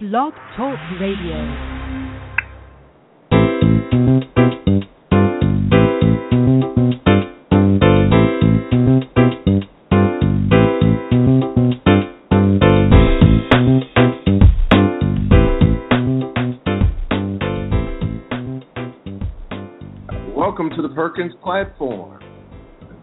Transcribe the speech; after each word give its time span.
Blog 0.00 0.32
Talk 0.56 0.78
Radio. 1.00 1.34
Welcome 20.36 20.70
to 20.76 20.82
the 20.82 20.92
Perkins 20.94 21.32
platform. 21.42 22.20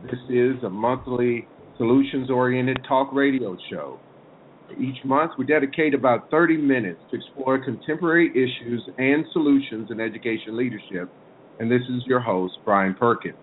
This 0.03 0.13
is 0.29 0.63
a 0.63 0.69
monthly 0.69 1.45
solutions 1.75 2.31
oriented 2.31 2.77
talk 2.87 3.11
radio 3.11 3.57
show. 3.69 3.99
Each 4.71 5.03
month, 5.05 5.31
we 5.37 5.45
dedicate 5.45 5.93
about 5.93 6.29
30 6.31 6.57
minutes 6.57 6.99
to 7.11 7.17
explore 7.17 7.63
contemporary 7.63 8.29
issues 8.31 8.81
and 8.97 9.25
solutions 9.31 9.89
in 9.91 9.99
education 9.99 10.57
leadership. 10.57 11.09
And 11.59 11.71
this 11.71 11.81
is 11.89 12.03
your 12.05 12.19
host, 12.19 12.55
Brian 12.65 12.93
Perkins. 12.93 13.37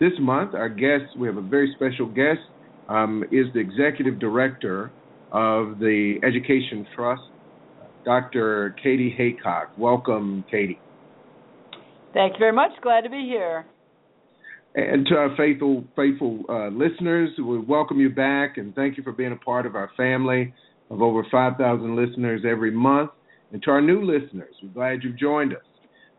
This 0.00 0.12
month, 0.20 0.54
our 0.54 0.68
guest, 0.68 1.16
we 1.18 1.26
have 1.26 1.36
a 1.36 1.42
very 1.42 1.72
special 1.76 2.06
guest, 2.06 2.40
um, 2.88 3.24
is 3.30 3.46
the 3.54 3.60
executive 3.60 4.18
director 4.18 4.90
of 5.32 5.78
the 5.78 6.18
Education 6.22 6.86
Trust, 6.94 7.22
Dr. 8.04 8.74
Kati 8.84 9.16
Haycock. 9.16 9.70
Welcome, 9.76 10.44
Kati. 10.52 10.78
Thank 12.14 12.34
you 12.34 12.38
very 12.38 12.52
much. 12.52 12.72
Glad 12.82 13.02
to 13.02 13.10
be 13.10 13.24
here. 13.28 13.64
And 14.74 15.06
to 15.06 15.14
our 15.16 15.36
faithful, 15.36 15.84
faithful 15.94 16.44
uh, 16.48 16.68
listeners, 16.68 17.30
we 17.38 17.58
welcome 17.58 18.00
you 18.00 18.08
back 18.08 18.56
and 18.56 18.74
thank 18.74 18.96
you 18.96 19.02
for 19.02 19.12
being 19.12 19.32
a 19.32 19.36
part 19.36 19.66
of 19.66 19.74
our 19.74 19.90
family 19.96 20.54
of 20.90 21.02
over 21.02 21.26
5,000 21.30 21.94
listeners 21.94 22.42
every 22.48 22.70
month. 22.70 23.10
And 23.52 23.62
to 23.64 23.70
our 23.70 23.82
new 23.82 24.02
listeners, 24.02 24.54
we're 24.62 24.70
glad 24.70 25.02
you've 25.02 25.18
joined 25.18 25.52
us. 25.52 25.62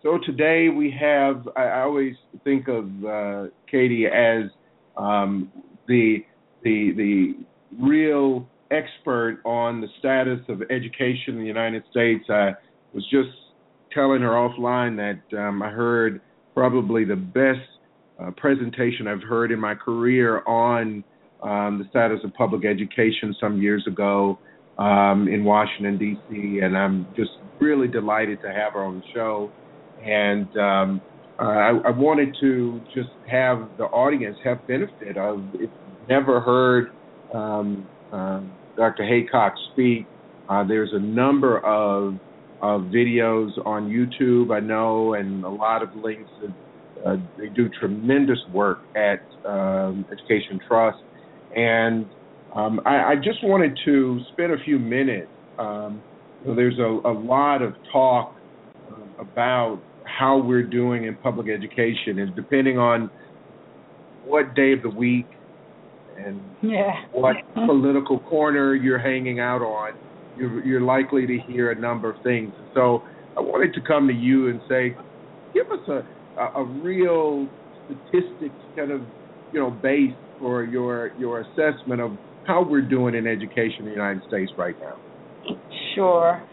So 0.04 0.20
today 0.24 0.70
we 0.70 0.96
have, 1.00 1.48
I, 1.56 1.82
always 1.82 2.14
think 2.44 2.68
of 2.68 2.86
uh, 2.86 3.48
Kati 3.72 4.06
as 4.06 4.52
um, 4.98 5.52
the, 5.88 6.18
the, 6.64 6.92
the 6.96 7.34
real 7.82 8.48
expert 8.70 9.40
on 9.46 9.82
the 9.82 9.88
status 9.98 10.40
of 10.48 10.62
education 10.70 11.36
in 11.36 11.40
the 11.40 11.46
United 11.46 11.84
States. 11.90 12.26
I 12.30 12.52
was 12.94 13.04
just 13.10 13.30
telling 13.94 14.22
her 14.22 14.32
offline 14.32 14.98
that 14.98 15.38
um, 15.38 15.64
I 15.64 15.70
heard 15.70 16.22
probably 16.54 17.04
the 17.04 17.16
best 17.16 17.68
uh, 18.20 18.32
presentation 18.32 19.08
I've 19.08 19.24
heard 19.24 19.52
in 19.52 19.60
my 19.60 19.76
career 19.76 20.44
on 20.46 21.04
um, 21.42 21.80
the 21.80 21.86
status 21.90 22.20
of 22.24 22.34
public 22.34 22.66
education 22.66 23.36
some 23.40 23.62
years 23.62 23.86
ago 23.88 24.40
um, 24.78 25.28
in 25.28 25.44
Washington 25.44 25.98
D.C. 25.98 26.60
And 26.64 26.78
I'm 26.78 27.08
just 27.16 27.32
really 27.60 27.88
delighted 27.88 28.42
to 28.42 28.48
have 28.48 28.74
her 28.74 28.84
on 28.84 29.00
the 29.00 29.06
show. 29.14 29.52
And 30.04 30.48
um, 30.58 31.02
I, 31.40 31.80
I 31.86 31.90
wanted 31.92 32.36
to 32.42 32.82
just 32.94 33.10
have 33.30 33.70
the 33.78 33.86
audience 33.86 34.38
have 34.44 34.66
benefit 34.68 35.18
of 35.18 35.44
if 35.56 35.62
you've 35.62 36.10
never 36.10 36.40
heard 36.40 36.92
um, 37.34 37.88
uh, 38.12 38.42
Dr. 38.78 39.04
Haycock 39.04 39.54
speak. 39.72 40.06
Uh, 40.50 40.64
there's 40.64 40.92
a 40.94 41.00
number 41.00 41.60
of 41.60 42.16
uh, 42.62 42.78
videos 42.92 43.50
on 43.66 43.90
YouTube, 43.90 44.56
I 44.56 44.60
know, 44.60 45.14
and 45.14 45.44
a 45.44 45.50
lot 45.50 45.82
of 45.84 45.90
links. 45.96 46.30
Uh, 47.06 47.18
they 47.38 47.48
do 47.50 47.70
tremendous 47.80 48.40
work 48.54 48.80
at 48.96 49.22
um, 49.46 50.06
Education 50.12 50.60
Trust, 50.68 51.00
and 51.56 52.06
um, 52.56 52.80
I, 52.86 53.12
I, 53.12 53.16
just 53.16 53.44
wanted 53.44 53.78
to 53.84 54.20
spend 54.32 54.54
a 54.54 54.64
few 54.64 54.80
minutes. 54.80 55.28
Um, 55.60 56.02
there's 56.46 56.78
a, 56.78 57.08
a, 57.08 57.12
lot 57.12 57.62
of 57.62 57.74
talk 57.92 58.36
uh, 58.92 59.22
about 59.22 59.82
how 60.06 60.38
we're 60.38 60.64
doing 60.64 61.06
in 61.06 61.16
public 61.16 61.48
education, 61.50 62.20
and 62.20 62.36
depending 62.36 62.78
on 62.78 63.10
what 64.26 64.56
day 64.56 64.72
of 64.72 64.82
the 64.82 64.90
week 64.90 65.26
and 66.18 66.40
yeah. 66.62 67.06
what 67.12 67.36
political 67.54 68.20
corner 68.20 68.76
you're 68.76 69.00
hanging 69.00 69.40
out 69.40 69.62
on, 69.62 69.94
you're, 70.38 70.66
you're 70.66 70.82
likely 70.82 71.26
to 71.28 71.38
hear 71.48 71.72
a 71.72 71.76
number 71.76 72.12
of 72.14 72.22
things. 72.24 72.54
So 72.74 73.04
I 73.38 73.42
wanted 73.42 73.74
to 73.74 73.82
come 73.82 74.08
to 74.08 74.14
you 74.14 74.50
and 74.50 74.62
say, 74.70 74.96
give 75.54 75.72
us 75.72 75.88
a, 75.88 76.04
a, 76.38 76.60
a 76.60 76.64
real 76.64 77.48
statistics 77.86 78.56
kind 78.76 78.92
of 78.92 79.02
you 79.52 79.60
know 79.60 79.70
base 79.70 80.14
for 80.40 80.64
your 80.64 81.12
your 81.20 81.42
assessment 81.42 82.02
of 82.02 82.12
how 82.46 82.66
we're 82.68 82.82
doing 82.82 83.16
in 83.16 83.28
education 83.28 83.80
in 83.80 83.86
the 83.86 83.92
United 83.92 84.22
States 84.28 84.52
right 84.58 84.76
now. 84.80 84.98
Sure. 85.96 86.44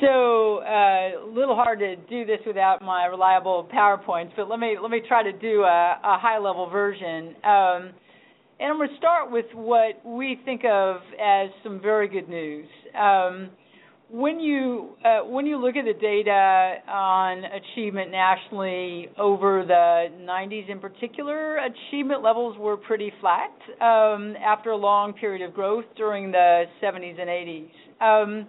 So 0.00 0.58
uh, 0.58 1.26
a 1.26 1.30
little 1.30 1.54
hard 1.54 1.78
to 1.80 1.96
do 1.96 2.24
this 2.24 2.38
without 2.46 2.80
my 2.80 3.04
reliable 3.04 3.68
PowerPoints, 3.72 4.30
but 4.34 4.48
let 4.48 4.58
me 4.58 4.76
let 4.80 4.90
me 4.90 5.02
try 5.06 5.22
to 5.22 5.32
do 5.32 5.62
a, 5.62 6.00
a 6.02 6.18
high 6.18 6.38
level 6.38 6.68
version. 6.70 7.34
Um, 7.44 7.92
and 8.58 8.70
I'm 8.70 8.76
going 8.76 8.90
to 8.90 8.96
start 8.96 9.30
with 9.30 9.46
what 9.54 10.04
we 10.04 10.38
think 10.44 10.62
of 10.64 10.96
as 11.22 11.48
some 11.62 11.80
very 11.80 12.08
good 12.08 12.28
news. 12.28 12.66
Um, 12.94 13.50
when 14.12 14.40
you 14.40 14.90
uh, 15.04 15.20
when 15.24 15.46
you 15.46 15.56
look 15.56 15.76
at 15.76 15.84
the 15.84 15.98
data 16.00 16.76
on 16.90 17.44
achievement 17.44 18.10
nationally 18.10 19.08
over 19.18 19.64
the 19.66 20.08
90s 20.24 20.68
in 20.68 20.80
particular, 20.80 21.58
achievement 21.58 22.22
levels 22.22 22.56
were 22.58 22.76
pretty 22.76 23.12
flat 23.20 23.52
um, 23.80 24.34
after 24.44 24.70
a 24.70 24.76
long 24.76 25.12
period 25.12 25.46
of 25.46 25.54
growth 25.54 25.84
during 25.96 26.32
the 26.32 26.64
70s 26.82 27.20
and 27.20 27.28
80s. 27.28 27.70
Um, 28.00 28.46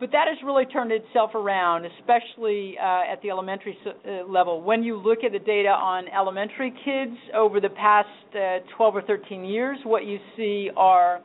but 0.00 0.12
that 0.12 0.26
has 0.28 0.38
really 0.44 0.64
turned 0.66 0.92
itself 0.92 1.34
around, 1.34 1.84
especially 1.98 2.76
uh, 2.78 3.12
at 3.12 3.20
the 3.22 3.30
elementary 3.30 3.76
uh, 3.84 4.30
level. 4.30 4.62
When 4.62 4.84
you 4.84 4.96
look 4.96 5.18
at 5.24 5.32
the 5.32 5.40
data 5.40 5.70
on 5.70 6.04
elementary 6.08 6.72
kids 6.84 7.16
over 7.36 7.60
the 7.60 7.70
past 7.70 8.08
uh, 8.32 8.58
12 8.76 8.96
or 8.96 9.02
13 9.02 9.44
years, 9.44 9.76
what 9.84 10.06
you 10.06 10.18
see 10.36 10.70
are 10.76 11.20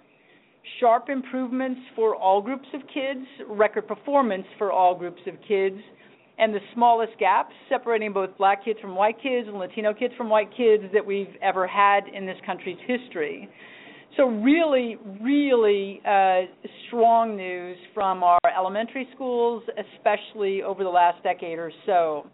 sharp 0.80 1.10
improvements 1.10 1.82
for 1.96 2.16
all 2.16 2.42
groups 2.42 2.68
of 2.74 2.82
kids, 2.94 3.26
record 3.50 3.88
performance 3.88 4.46
for 4.58 4.72
all 4.72 4.98
groups 4.98 5.22
of 5.28 5.36
kids, 5.48 5.78
and 6.38 6.54
the 6.54 6.60
smallest 6.74 7.14
gaps 7.20 7.54
separating 7.70 8.12
both 8.12 8.36
black 8.38 8.66
kids 8.66 8.80
from 8.80 8.96
white 8.96 9.22
kids 9.22 9.48
and 9.48 9.58
Latino 9.58 9.94
kids 9.94 10.14
from 10.18 10.30
white 10.30 10.50
kids 10.56 10.84
that 10.94 11.06
we've 11.06 11.36
ever 11.42 11.68
had 11.68 12.08
in 12.14 12.26
this 12.26 12.38
country's 12.46 12.78
history. 12.88 13.48
So 14.18 14.26
really, 14.28 14.98
really 15.22 16.02
uh, 16.08 16.42
strong 16.88 17.36
news 17.36 17.78
from 17.94 18.24
our 18.24 18.40
elementary 18.56 19.08
schools, 19.16 19.64
especially 19.96 20.62
over 20.62 20.84
the 20.84 20.90
last 20.90 21.24
decade 21.24 21.58
or 21.58 21.72
so. 21.86 22.28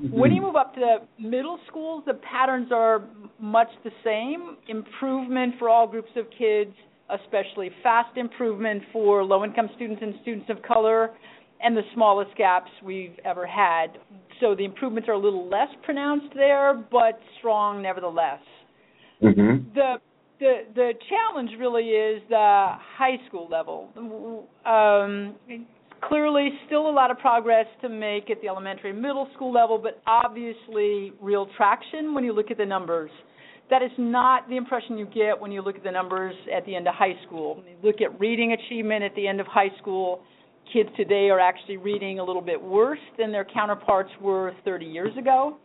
Mm-hmm. 0.00 0.18
When 0.18 0.32
you 0.32 0.40
move 0.42 0.56
up 0.56 0.74
to 0.74 0.80
the 0.80 1.22
middle 1.22 1.58
schools, 1.68 2.02
the 2.06 2.14
patterns 2.14 2.70
are 2.72 3.04
much 3.38 3.68
the 3.84 3.90
same. 4.04 4.56
Improvement 4.68 5.54
for 5.58 5.68
all 5.68 5.86
groups 5.86 6.10
of 6.16 6.26
kids, 6.36 6.72
especially 7.22 7.70
fast 7.82 8.16
improvement 8.16 8.82
for 8.92 9.24
low-income 9.24 9.68
students 9.76 10.02
and 10.02 10.14
students 10.22 10.48
of 10.50 10.62
color, 10.62 11.10
and 11.62 11.76
the 11.76 11.82
smallest 11.94 12.36
gaps 12.36 12.70
we've 12.82 13.18
ever 13.24 13.46
had. 13.46 13.98
So 14.40 14.54
the 14.54 14.64
improvements 14.64 15.08
are 15.08 15.12
a 15.12 15.18
little 15.18 15.48
less 15.48 15.68
pronounced 15.84 16.34
there, 16.34 16.82
but 16.90 17.20
strong 17.38 17.82
nevertheless. 17.82 18.40
Mm-hmm. 19.22 19.74
The 19.74 19.96
the 20.38 20.52
the 20.74 20.92
challenge 21.08 21.50
really 21.58 21.84
is 21.90 22.22
the 22.30 22.36
high 22.96 23.18
school 23.28 23.46
level. 23.50 23.90
Um, 24.64 25.34
clearly, 26.08 26.48
still 26.66 26.88
a 26.88 26.90
lot 26.90 27.10
of 27.10 27.18
progress 27.18 27.66
to 27.82 27.88
make 27.88 28.30
at 28.30 28.40
the 28.40 28.48
elementary, 28.48 28.90
and 28.90 29.02
middle 29.02 29.28
school 29.34 29.52
level, 29.52 29.76
but 29.76 30.00
obviously 30.06 31.12
real 31.20 31.46
traction 31.56 32.14
when 32.14 32.24
you 32.24 32.32
look 32.32 32.50
at 32.50 32.56
the 32.56 32.66
numbers. 32.66 33.10
That 33.70 33.82
is 33.82 33.92
not 33.98 34.48
the 34.48 34.56
impression 34.56 34.98
you 34.98 35.06
get 35.06 35.40
when 35.40 35.52
you 35.52 35.62
look 35.62 35.76
at 35.76 35.84
the 35.84 35.92
numbers 35.92 36.34
at 36.54 36.66
the 36.66 36.74
end 36.74 36.88
of 36.88 36.94
high 36.94 37.14
school. 37.24 37.62
You 37.68 37.76
look 37.88 38.00
at 38.00 38.18
reading 38.18 38.52
achievement 38.52 39.04
at 39.04 39.14
the 39.14 39.28
end 39.28 39.40
of 39.40 39.46
high 39.46 39.70
school. 39.80 40.22
Kids 40.72 40.88
today 40.96 41.30
are 41.30 41.38
actually 41.38 41.76
reading 41.76 42.18
a 42.18 42.24
little 42.24 42.42
bit 42.42 42.60
worse 42.60 42.98
than 43.16 43.30
their 43.30 43.44
counterparts 43.44 44.10
were 44.20 44.52
30 44.64 44.86
years 44.86 45.16
ago. 45.16 45.56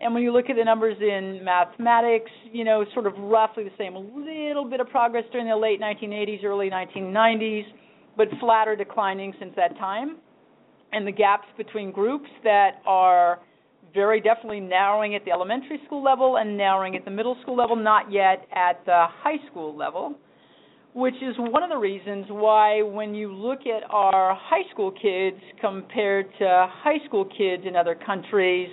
And 0.00 0.12
when 0.12 0.24
you 0.24 0.32
look 0.32 0.50
at 0.50 0.56
the 0.56 0.64
numbers 0.64 0.96
in 1.00 1.42
mathematics, 1.44 2.30
you 2.52 2.64
know, 2.64 2.84
sort 2.92 3.06
of 3.06 3.14
roughly 3.16 3.62
the 3.62 3.70
same. 3.78 3.94
A 3.94 4.00
little 4.00 4.68
bit 4.68 4.80
of 4.80 4.88
progress 4.88 5.24
during 5.30 5.48
the 5.48 5.56
late 5.56 5.80
1980s, 5.80 6.44
early 6.44 6.68
1990s, 6.68 7.64
but 8.16 8.26
flatter 8.40 8.74
declining 8.74 9.32
since 9.38 9.52
that 9.56 9.78
time. 9.78 10.16
And 10.92 11.06
the 11.06 11.12
gaps 11.12 11.46
between 11.56 11.92
groups 11.92 12.28
that 12.42 12.82
are 12.86 13.38
very 13.96 14.20
definitely 14.20 14.60
narrowing 14.60 15.16
at 15.16 15.24
the 15.24 15.32
elementary 15.32 15.80
school 15.86 16.04
level 16.04 16.36
and 16.36 16.56
narrowing 16.56 16.94
at 16.94 17.04
the 17.04 17.10
middle 17.10 17.36
school 17.42 17.56
level, 17.56 17.74
not 17.74 18.12
yet 18.12 18.46
at 18.54 18.84
the 18.84 19.06
high 19.08 19.38
school 19.50 19.74
level, 19.74 20.14
which 20.94 21.14
is 21.14 21.34
one 21.38 21.62
of 21.62 21.70
the 21.70 21.76
reasons 21.76 22.26
why 22.28 22.82
when 22.82 23.14
you 23.14 23.32
look 23.32 23.60
at 23.60 23.82
our 23.90 24.36
high 24.38 24.70
school 24.70 24.92
kids 24.92 25.42
compared 25.60 26.26
to 26.38 26.66
high 26.70 27.04
school 27.06 27.24
kids 27.24 27.64
in 27.66 27.74
other 27.74 27.96
countries, 28.06 28.68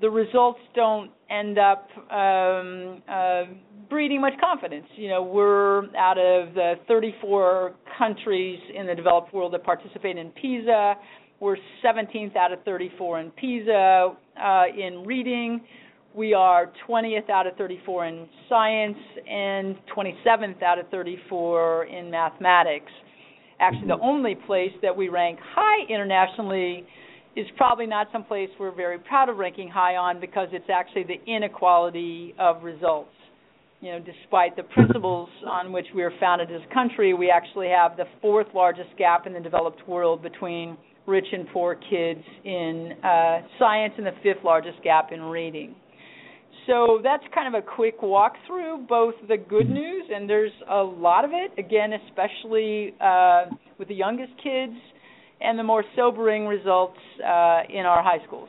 the 0.00 0.10
results 0.10 0.60
don't 0.74 1.10
end 1.30 1.58
up 1.58 1.88
um, 2.10 3.02
uh, 3.08 3.44
breeding 3.88 4.20
much 4.20 4.32
confidence. 4.40 4.86
You 4.96 5.10
know, 5.10 5.22
we're 5.22 5.84
out 5.96 6.18
of 6.18 6.54
the 6.54 6.74
34 6.88 7.74
countries 7.98 8.58
in 8.74 8.86
the 8.86 8.94
developed 8.94 9.32
world 9.32 9.52
that 9.52 9.62
participate 9.62 10.16
in 10.16 10.30
PISA. 10.30 10.94
We're 11.40 11.56
17th 11.82 12.36
out 12.36 12.52
of 12.52 12.62
34 12.64 13.20
in 13.20 13.30
PISA 13.30 14.12
uh, 14.38 14.64
in 14.76 15.04
reading. 15.06 15.62
We 16.14 16.34
are 16.34 16.70
20th 16.86 17.30
out 17.30 17.46
of 17.46 17.56
34 17.56 18.06
in 18.08 18.28
science 18.46 18.98
and 19.26 19.74
27th 19.96 20.62
out 20.62 20.78
of 20.78 20.86
34 20.90 21.84
in 21.86 22.10
mathematics. 22.10 22.92
Actually, 23.58 23.88
the 23.88 24.00
only 24.02 24.34
place 24.34 24.72
that 24.82 24.94
we 24.94 25.08
rank 25.08 25.38
high 25.54 25.86
internationally 25.88 26.84
is 27.34 27.46
probably 27.56 27.86
not 27.86 28.08
some 28.12 28.24
place 28.24 28.50
we're 28.58 28.74
very 28.74 28.98
proud 28.98 29.30
of 29.30 29.38
ranking 29.38 29.70
high 29.70 29.96
on 29.96 30.20
because 30.20 30.48
it's 30.52 30.68
actually 30.70 31.04
the 31.04 31.24
inequality 31.26 32.34
of 32.38 32.62
results. 32.62 33.14
You 33.80 33.92
know, 33.92 34.00
despite 34.00 34.56
the 34.56 34.64
principles 34.64 35.30
on 35.48 35.72
which 35.72 35.86
we 35.94 36.02
are 36.02 36.12
founded 36.20 36.50
as 36.52 36.60
a 36.70 36.74
country, 36.74 37.14
we 37.14 37.30
actually 37.30 37.68
have 37.68 37.96
the 37.96 38.04
fourth 38.20 38.48
largest 38.54 38.90
gap 38.98 39.26
in 39.26 39.32
the 39.32 39.40
developed 39.40 39.88
world 39.88 40.22
between 40.22 40.76
rich 41.06 41.26
and 41.32 41.46
poor 41.52 41.74
kids 41.74 42.22
in 42.44 42.92
uh, 43.02 43.40
science 43.58 43.94
and 43.96 44.06
the 44.06 44.12
fifth 44.22 44.44
largest 44.44 44.82
gap 44.82 45.10
in 45.12 45.22
reading. 45.22 45.74
So 46.66 47.00
that's 47.02 47.24
kind 47.34 47.52
of 47.52 47.60
a 47.60 47.66
quick 47.66 48.00
walkthrough, 48.00 48.86
both 48.86 49.14
the 49.28 49.36
good 49.36 49.64
mm-hmm. 49.64 49.74
news, 49.74 50.04
and 50.14 50.28
there's 50.28 50.52
a 50.70 50.82
lot 50.82 51.24
of 51.24 51.30
it, 51.32 51.58
again, 51.58 51.92
especially 52.06 52.94
uh, 53.00 53.46
with 53.78 53.88
the 53.88 53.94
youngest 53.94 54.32
kids, 54.42 54.74
and 55.40 55.58
the 55.58 55.62
more 55.62 55.82
sobering 55.96 56.46
results 56.46 56.98
uh, 57.24 57.62
in 57.68 57.86
our 57.86 58.02
high 58.02 58.24
schools. 58.26 58.48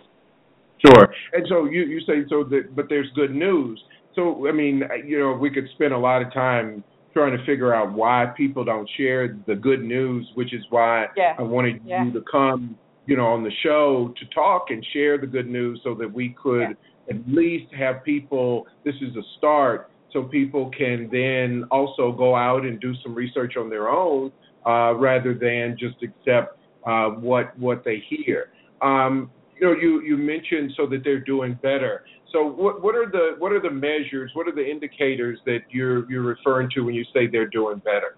Sure. 0.86 1.08
And 1.34 1.46
so 1.48 1.66
you, 1.66 1.84
you 1.84 2.00
say 2.02 2.26
so 2.30 2.44
that, 2.46 2.76
but 2.76 2.86
there's 2.90 3.08
good 3.16 3.34
news. 3.34 3.82
So, 4.16 4.48
I 4.48 4.52
mean, 4.52 4.84
you 5.06 5.20
know, 5.20 5.34
we 5.34 5.50
could 5.50 5.66
spend 5.76 5.94
a 5.94 5.98
lot 5.98 6.22
of 6.22 6.34
time 6.34 6.84
trying 7.14 7.38
to 7.38 7.46
figure 7.46 7.74
out 7.74 7.92
why 7.94 8.28
people 8.38 8.64
don't 8.64 8.90
share 8.98 9.38
the 9.48 9.56
good 9.56 9.84
news, 9.84 10.30
which 10.36 10.54
is 10.54 10.64
why 10.70 11.08
yeah. 11.18 11.36
I 11.38 11.42
wanted 11.42 11.82
yeah. 11.86 12.06
you 12.06 12.14
to 12.14 12.22
come, 12.32 12.78
you 13.06 13.18
know, 13.18 13.26
on 13.26 13.44
the 13.44 13.52
show 13.64 14.14
to 14.20 14.26
talk 14.34 14.68
and 14.70 14.86
share 14.94 15.18
the 15.18 15.28
good 15.28 15.48
news 15.50 15.82
so 15.84 15.94
that 15.96 16.12
we 16.12 16.36
could 16.42 16.62
yeah 16.62 16.74
at 17.10 17.18
least 17.28 17.74
have 17.74 18.04
people, 18.04 18.68
this 18.86 18.96
is 19.02 19.16
a 19.16 19.22
start, 19.38 19.92
so 20.14 20.24
people 20.24 20.72
can 20.78 21.10
then 21.12 21.64
also 21.72 22.12
go 22.12 22.36
out 22.36 22.64
and 22.64 22.80
do 22.80 22.94
some 23.04 23.16
research 23.16 23.56
on 23.58 23.70
their 23.70 23.90
own 23.90 24.32
uh, 24.66 24.94
rather 24.96 25.34
than 25.34 25.78
just 25.80 25.96
accept 26.04 26.60
uh, 26.86 27.08
what 27.10 27.58
what 27.58 27.84
they 27.84 28.04
hear. 28.10 28.50
Um, 28.82 29.30
you 29.60 29.68
know, 29.68 29.80
you 29.80 30.02
you 30.02 30.18
mentioned 30.18 30.74
so 30.76 30.86
that 30.88 31.04
they're 31.04 31.20
doing 31.20 31.58
better. 31.62 32.04
So 32.32 32.46
what 32.46 32.82
what 32.82 32.96
are 32.96 33.10
the 33.12 33.36
what 33.38 33.52
are 33.52 33.62
the 33.62 33.72
measures? 33.72 34.32
What 34.34 34.48
are 34.48 34.56
the 34.56 34.66
indicators 34.66 35.40
that 35.46 35.60
you're 35.70 36.10
you're 36.10 36.24
referring 36.24 36.70
to 36.76 36.82
when 36.82 36.96
you 36.96 37.04
say 37.14 37.28
they're 37.28 37.48
doing 37.48 37.80
better? 37.80 38.18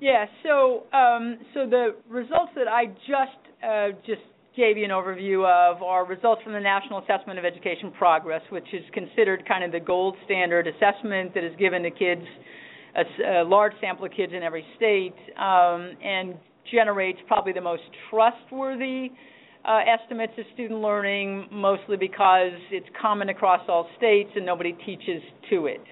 Yeah. 0.00 0.26
So 0.42 0.84
um, 0.92 1.38
so 1.54 1.66
the 1.68 1.94
results 2.08 2.52
that 2.56 2.68
I 2.68 2.86
just 2.86 3.64
uh, 3.64 3.88
just 4.06 4.22
gave 4.56 4.76
you 4.76 4.84
an 4.84 4.90
overview 4.90 5.46
of 5.46 5.82
are 5.82 6.04
results 6.04 6.42
from 6.42 6.52
the 6.52 6.60
National 6.60 6.98
Assessment 6.98 7.38
of 7.38 7.44
Education 7.44 7.90
Progress, 7.96 8.42
which 8.50 8.66
is 8.72 8.82
considered 8.92 9.46
kind 9.48 9.64
of 9.64 9.72
the 9.72 9.80
gold 9.80 10.16
standard 10.26 10.66
assessment 10.66 11.32
that 11.34 11.42
is 11.42 11.56
given 11.58 11.82
to 11.82 11.90
kids, 11.90 12.22
a, 12.96 13.40
a 13.40 13.44
large 13.44 13.72
sample 13.80 14.04
of 14.04 14.12
kids 14.12 14.32
in 14.36 14.42
every 14.42 14.64
state, 14.76 15.14
um, 15.38 15.96
and 16.04 16.34
generates 16.70 17.18
probably 17.26 17.52
the 17.52 17.60
most 17.62 17.82
trustworthy 18.10 19.10
uh, 19.64 19.80
estimates 19.86 20.32
of 20.38 20.44
student 20.54 20.80
learning, 20.80 21.46
mostly 21.50 21.96
because 21.96 22.52
it's 22.70 22.86
common 23.00 23.28
across 23.28 23.60
all 23.68 23.88
states 23.96 24.30
and 24.34 24.44
nobody 24.44 24.72
teaches 24.84 25.22
to 25.50 25.66
it. 25.66 25.82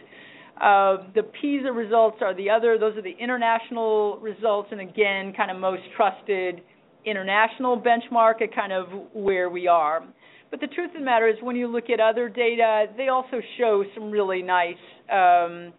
Uh, 0.61 1.09
the 1.15 1.23
PISA 1.41 1.73
results 1.73 2.19
are 2.21 2.35
the 2.35 2.51
other; 2.51 2.79
those 2.79 2.97
are 2.97 3.03
the 3.03 3.17
international 3.19 4.19
results, 4.21 4.69
and 4.73 4.81
again, 4.81 5.33
kind 5.35 5.51
of 5.51 5.57
most 5.57 5.83
trusted 5.97 6.61
international 7.07 7.81
benchmark 7.81 8.43
at 8.43 8.55
kind 8.55 8.73
of 8.73 8.87
where 9.15 9.49
we 9.49 9.67
are. 9.67 10.03
But 10.51 10.61
the 10.61 10.67
truth 10.67 10.91
of 10.91 11.01
the 11.01 11.05
matter 11.05 11.29
is, 11.29 11.37
when 11.41 11.57
you 11.57 11.67
look 11.67 11.89
at 11.91 12.01
other 12.01 12.29
data, 12.29 12.87
they 12.97 13.09
also 13.09 13.41
show 13.57 13.85
some 13.95 14.11
really 14.11 14.43
nice, 14.43 14.75
um, 15.11 15.73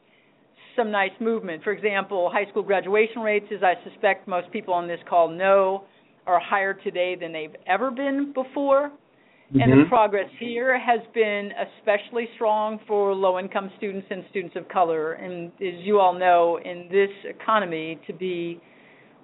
some 0.75 0.89
nice 0.91 1.11
movement. 1.19 1.63
For 1.63 1.73
example, 1.73 2.31
high 2.33 2.49
school 2.49 2.63
graduation 2.63 3.21
rates, 3.21 3.47
as 3.53 3.61
I 3.61 3.73
suspect 3.88 4.27
most 4.27 4.49
people 4.51 4.73
on 4.73 4.88
this 4.88 4.99
call 5.07 5.27
know, 5.29 5.83
are 6.27 6.39
higher 6.39 6.73
today 6.73 7.15
than 7.19 7.31
they've 7.31 7.56
ever 7.68 7.91
been 7.91 8.33
before. 8.33 8.89
Mm-hmm. 8.89 9.59
And 9.59 9.71
the 9.71 9.75
mm-hmm. 9.77 9.89
progress 9.89 10.29
here 10.39 10.79
has 10.79 11.01
been 11.13 11.51
especially 11.79 12.27
strong 12.35 12.79
for 12.88 13.13
low 13.13 13.38
income 13.38 13.69
students 13.77 14.07
and 14.09 14.23
students 14.29 14.56
of 14.56 14.68
color. 14.69 15.13
And 15.13 15.47
as 15.56 15.83
you 15.83 16.00
all 16.00 16.18
know, 16.18 16.59
in 16.63 16.88
this 16.89 17.09
economy, 17.25 18.00
to 18.07 18.13
be 18.13 18.62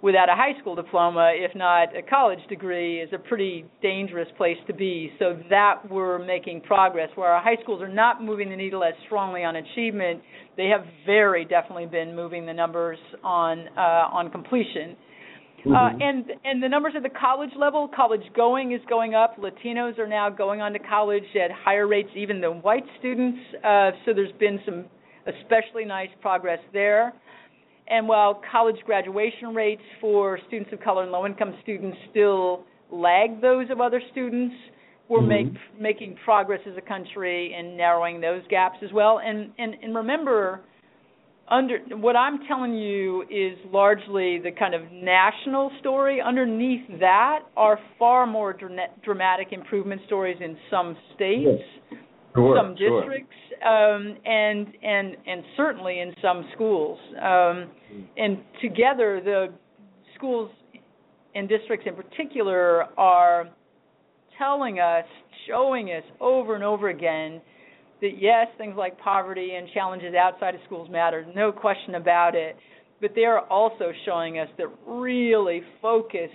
without 0.02 0.30
a 0.30 0.36
high 0.36 0.60
school 0.60 0.76
diploma, 0.76 1.32
if 1.34 1.56
not 1.56 1.96
a 1.96 2.02
college 2.02 2.40
degree, 2.50 3.00
is 3.00 3.10
a 3.14 3.18
pretty 3.18 3.66
dangerous 3.82 4.28
place 4.38 4.58
to 4.68 4.74
be. 4.74 5.12
So 5.18 5.40
that 5.50 5.90
we're 5.90 6.20
making 6.20 6.62
progress. 6.62 7.10
Where 7.16 7.32
our 7.32 7.42
high 7.42 7.62
schools 7.64 7.82
are 7.82 7.88
not 7.88 8.22
moving 8.22 8.50
the 8.50 8.56
needle 8.56 8.84
as 8.84 8.94
strongly 9.06 9.44
on 9.44 9.56
achievement, 9.56 10.22
they 10.58 10.68
have 10.68 10.86
very 11.06 11.46
definitely 11.46 11.86
been 11.86 12.16
moving 12.16 12.46
the 12.46 12.54
numbers 12.54 13.00
on 13.24 13.68
uh, 13.78 14.10
on 14.12 14.30
completion. 14.30 14.98
Uh, 15.66 15.70
mm-hmm. 15.70 15.76
Uh, 15.76 16.06
and 16.06 16.26
and 16.46 16.62
the 16.62 16.70
numbers 16.70 16.94
at 16.96 17.04
the 17.04 17.10
college 17.10 17.50
level, 17.58 17.90
college 17.94 18.22
going 18.36 18.72
is 18.72 18.82
going 18.88 19.16
up. 19.16 19.38
Latinos 19.38 19.98
are 19.98 20.08
now 20.08 20.30
going 20.30 20.62
on 20.62 20.72
to 20.74 20.80
college 20.80 21.24
at 21.36 21.52
higher 21.52 21.88
rates 21.88 22.10
even 22.16 22.40
than 22.40 22.62
white 22.62 22.86
students. 23.00 23.40
Uh, 23.64 23.92
so 24.06 24.14
there's 24.14 24.32
been 24.40 24.60
some 24.66 24.86
especially 25.28 25.86
nice 25.86 26.10
progress 26.22 26.60
there. 26.74 27.14
And 27.90 28.08
while 28.08 28.42
college 28.52 28.78
graduation 28.86 29.56
rates 29.56 29.82
for 30.02 30.40
students 30.48 30.72
of 30.74 30.82
color 30.82 31.04
and 31.04 31.12
low 31.12 31.26
income 31.26 31.56
students 31.64 31.98
still 32.12 32.64
lag 32.92 33.42
those 33.42 33.70
of 33.70 33.80
other 33.80 34.02
students, 34.12 34.56
we're 35.10 35.20
mm-hmm. 35.20 35.54
make, 35.54 35.80
making 35.80 36.18
progress 36.24 36.60
as 36.70 36.76
a 36.78 36.82
country 36.82 37.56
in 37.58 37.78
narrowing 37.78 38.20
those 38.20 38.42
gaps 38.50 38.78
as 38.84 38.92
well. 38.92 39.20
And, 39.24 39.52
and, 39.58 39.76
and 39.82 39.96
remember, 39.96 40.62
under 41.50 41.80
what 41.92 42.16
I'm 42.16 42.40
telling 42.48 42.74
you 42.74 43.24
is 43.24 43.58
largely 43.72 44.40
the 44.40 44.52
kind 44.58 44.74
of 44.74 44.82
national 44.92 45.72
story. 45.80 46.22
Underneath 46.22 47.00
that 47.00 47.40
are 47.56 47.80
far 47.98 48.28
more 48.28 48.56
dramatic 49.04 49.48
improvement 49.52 50.02
stories 50.06 50.38
in 50.42 50.58
some 50.70 50.98
states, 51.16 51.64
sure, 52.36 52.58
some 52.62 52.76
districts, 52.76 53.36
sure. 53.62 53.96
um, 53.96 54.18
and 54.26 54.68
and 54.84 55.16
and 55.26 55.44
certainly 55.56 56.00
in 56.02 56.14
some 56.22 56.50
schools. 56.54 57.00
Um, 57.16 57.70
and 58.18 58.40
together, 58.62 59.22
the 59.24 59.48
schools 60.16 60.52
and 61.34 61.48
districts 61.48 61.88
in 61.88 61.96
particular 61.96 62.84
are 63.00 63.50
telling 64.38 64.80
us, 64.80 65.06
showing 65.48 65.88
us 65.90 66.04
over 66.20 66.56
and 66.56 66.64
over 66.64 66.90
again 66.90 67.42
that 68.02 68.20
yes, 68.20 68.48
things 68.58 68.76
like 68.78 69.00
poverty 69.00 69.56
and 69.56 69.68
challenges 69.74 70.14
outside 70.16 70.56
of 70.56 70.62
schools 70.66 70.90
matter, 70.90 71.26
no 71.36 71.52
question 71.52 71.96
about 71.96 72.36
it. 72.36 72.56
But 73.00 73.12
they 73.16 73.26
are 73.26 73.42
also 73.48 73.92
showing 74.06 74.40
us 74.40 74.48
that 74.58 74.68
really 74.88 75.62
focused 75.82 76.34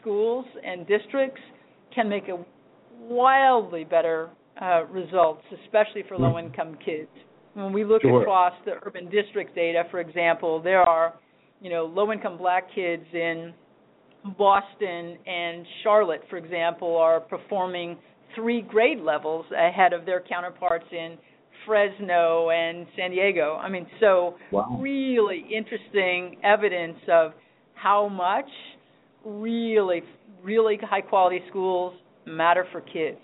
schools 0.00 0.44
and 0.64 0.86
districts 0.86 1.40
can 1.94 2.08
make 2.08 2.28
a 2.28 2.44
wildly 3.00 3.84
better 3.84 4.30
uh, 4.60 4.84
results, 4.86 5.42
especially 5.64 6.04
for 6.08 6.16
low 6.16 6.38
income 6.38 6.76
kids. 6.84 7.08
When 7.54 7.72
we 7.72 7.84
look 7.84 8.02
sure. 8.02 8.22
across 8.22 8.52
the 8.64 8.72
urban 8.84 9.10
district 9.10 9.54
data, 9.54 9.84
for 9.90 10.00
example, 10.00 10.60
there 10.62 10.82
are, 10.82 11.14
you 11.60 11.70
know, 11.70 11.84
low-income 11.84 12.38
black 12.38 12.64
kids 12.74 13.04
in 13.12 13.52
Boston 14.38 15.18
and 15.26 15.66
Charlotte, 15.82 16.22
for 16.30 16.36
example, 16.36 16.96
are 16.96 17.20
performing 17.20 17.96
three 18.34 18.62
grade 18.62 19.00
levels 19.00 19.46
ahead 19.56 19.92
of 19.92 20.06
their 20.06 20.22
counterparts 20.28 20.86
in 20.92 21.16
Fresno 21.66 22.50
and 22.50 22.86
San 22.96 23.10
Diego. 23.10 23.56
I 23.56 23.68
mean, 23.68 23.86
so 24.00 24.36
wow. 24.50 24.78
really 24.80 25.44
interesting 25.54 26.40
evidence 26.42 26.98
of 27.10 27.32
how 27.74 28.08
much 28.08 28.48
really, 29.24 30.02
really 30.42 30.78
high 30.82 31.00
quality 31.00 31.40
schools 31.48 31.94
matter 32.26 32.66
for 32.72 32.80
kids. 32.80 33.18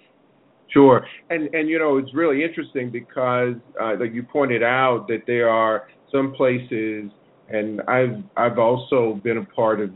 Sure, 0.69 1.05
and 1.31 1.53
and 1.53 1.69
you 1.69 1.81
know 1.81 1.99
it's 1.99 2.15
really 2.15 2.45
interesting 2.45 2.91
because 2.91 3.55
uh, 3.81 3.95
like 3.99 4.15
you 4.15 4.23
pointed 4.23 4.63
out 4.63 5.07
that 5.09 5.23
there 5.27 5.49
are 5.49 5.89
some 6.13 6.33
places, 6.33 7.11
and 7.49 7.81
I've 7.89 8.23
I've 8.37 8.59
also 8.59 9.21
been 9.25 9.39
a 9.39 9.45
part 9.47 9.81
of 9.81 9.91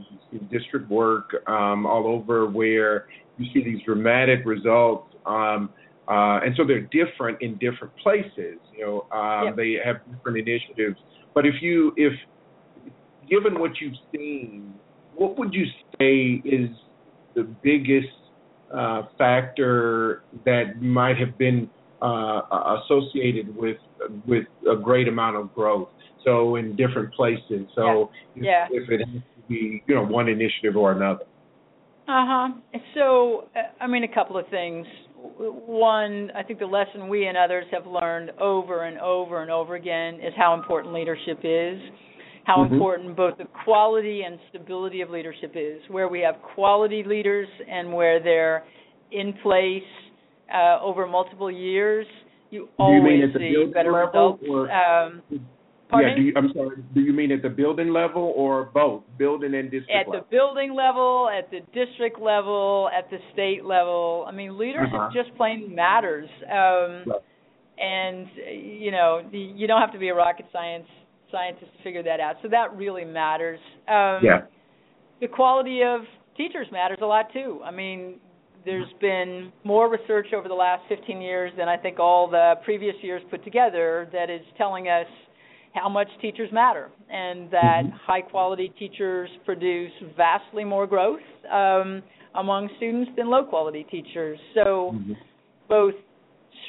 district 0.50 0.90
work 0.90 1.30
um, 1.47 1.87
all 1.87 2.06
over 2.09 2.50
where 2.50 3.06
you 3.38 3.47
see 3.53 3.64
these 3.64 3.83
dramatic 3.85 4.45
results, 4.45 5.14
um, 5.26 5.71
uh, 6.09 6.41
and 6.45 6.55
so 6.57 6.64
they're 6.64 6.88
different 6.93 7.41
in 7.41 7.55
different 7.55 7.95
places. 7.97 8.59
You 8.76 8.81
know, 8.81 9.07
um, 9.17 9.47
yep. 9.47 9.57
they 9.57 9.76
have 9.85 9.97
different 10.11 10.38
initiatives. 10.38 10.97
But 11.35 11.47
if 11.47 11.55
you 11.61 11.93
if 11.97 12.12
given 13.29 13.59
what 13.59 13.73
you've 13.81 13.95
seen, 14.12 14.75
what 15.14 15.38
would 15.38 15.55
you 15.55 15.64
say 15.99 16.43
is 16.49 16.69
the 17.35 17.45
biggest 17.62 18.09
uh, 18.73 19.03
factor 19.19 20.23
that 20.45 20.81
might 20.81 21.17
have 21.17 21.37
been 21.38 21.69
uh, 22.03 22.43
associated 22.85 23.55
with 23.57 23.79
with 24.26 24.45
a 24.71 24.76
great 24.76 25.09
amount 25.09 25.37
of 25.37 25.55
growth. 25.55 25.88
So 26.25 26.57
in 26.57 26.75
different 26.76 27.12
places. 27.14 27.67
So 27.75 28.11
yeah. 28.35 28.67
if, 28.71 28.85
if 28.85 29.00
it 29.00 29.07
has 29.07 29.14
to 29.14 29.49
be, 29.49 29.83
you 29.87 29.95
know, 29.95 30.05
one 30.05 30.29
initiative 30.29 30.76
or 30.76 30.93
another. 30.93 31.25
Uh 32.06 32.25
huh. 32.26 32.49
So 32.94 33.49
I 33.80 33.87
mean, 33.87 34.04
a 34.04 34.14
couple 34.14 34.37
of 34.37 34.46
things. 34.49 34.87
One, 35.16 36.30
I 36.37 36.42
think 36.42 36.58
the 36.58 36.66
lesson 36.66 37.08
we 37.08 37.26
and 37.26 37.37
others 37.37 37.64
have 37.73 37.87
learned 37.87 38.30
over 38.38 38.84
and 38.84 38.99
over 38.99 39.40
and 39.40 39.50
over 39.50 39.75
again 39.75 40.16
is 40.16 40.34
how 40.37 40.54
important 40.54 40.92
leadership 40.92 41.38
is 41.42 41.80
how 42.44 42.58
mm-hmm. 42.58 42.75
important 42.75 43.16
both 43.16 43.38
the 43.38 43.46
quality 43.64 44.23
and 44.23 44.38
stability 44.50 45.00
of 45.00 45.11
leadership 45.11 45.52
is, 45.54 45.80
where 45.88 46.08
we 46.08 46.20
have 46.20 46.37
quality 46.54 47.02
leaders 47.04 47.49
and 47.68 47.92
where 47.92 48.23
they're 48.23 48.64
in 49.12 49.32
place 49.42 49.82
uh, 50.54 50.78
over 50.82 51.06
multiple 51.06 51.50
years, 51.50 52.06
you 52.50 52.68
always 52.78 53.23
you 53.34 53.66
see 53.66 53.73
better 53.73 53.92
results. 53.92 54.42
Or, 54.49 54.70
um, 54.70 55.23
yeah, 56.01 56.17
you, 56.17 56.33
I'm 56.37 56.53
sorry. 56.55 56.77
Do 56.95 57.01
you 57.01 57.13
mean 57.13 57.33
at 57.33 57.43
the 57.43 57.49
building 57.49 57.91
level 57.91 58.33
or 58.37 58.71
both, 58.73 59.03
building 59.19 59.55
and 59.55 59.71
district? 59.71 59.91
At 59.91 60.09
level? 60.09 60.27
the 60.31 60.37
building 60.37 60.75
level, 60.75 61.29
at 61.29 61.51
the 61.51 61.61
district 61.73 62.21
level, 62.21 62.89
at 62.97 63.11
the 63.11 63.19
state 63.33 63.65
level. 63.65 64.25
I 64.29 64.33
mean, 64.33 64.59
leadership 64.59 64.95
uh-huh. 64.95 65.11
just 65.15 65.37
plain 65.37 65.75
matters. 65.75 66.29
Um, 66.45 67.05
right. 67.07 67.21
And 67.77 68.29
you 68.81 68.93
know, 68.93 69.23
you 69.33 69.67
don't 69.67 69.81
have 69.81 69.93
to 69.93 69.99
be 69.99 70.09
a 70.09 70.15
rocket 70.15 70.47
science 70.53 70.87
scientists 71.33 71.71
to 71.77 71.83
figure 71.83 72.03
that 72.05 72.21
out. 72.21 72.37
So 72.43 72.49
that 72.49 72.77
really 72.77 73.05
matters. 73.05 73.59
Um, 73.89 74.21
yeah. 74.23 74.41
The 75.21 75.27
quality 75.29 75.83
of 75.83 76.03
teachers 76.37 76.69
matters 76.71 76.99
a 77.03 77.07
lot 77.07 77.33
too. 77.33 77.61
I 77.65 77.73
mean, 77.73 78.21
there's 78.65 78.93
been 79.01 79.53
more 79.63 79.91
research 79.91 80.29
over 80.35 80.49
the 80.49 80.55
last 80.55 80.83
15 80.89 81.21
years 81.21 81.53
than 81.57 81.69
I 81.69 81.77
think 81.77 81.99
all 81.99 82.29
the 82.29 82.55
previous 82.65 82.95
years 83.03 83.23
put 83.31 83.45
together 83.45 84.09
that 84.13 84.31
is 84.31 84.41
telling 84.57 84.89
us 84.89 85.07
how 85.75 85.88
much 85.88 86.09
teachers 86.23 86.50
matter 86.52 86.90
and 87.11 87.50
that 87.50 87.83
mm-hmm. 87.85 87.97
high 88.07 88.21
quality 88.21 88.73
teachers 88.78 89.28
produce 89.45 89.93
vastly 90.16 90.64
more 90.64 90.87
growth 90.87 91.21
um, 91.52 92.02
among 92.37 92.69
students 92.76 93.11
than 93.16 93.28
low 93.28 93.45
quality 93.45 93.85
teachers. 93.90 94.38
So 94.54 94.93
mm-hmm. 94.95 95.12
both 95.69 95.95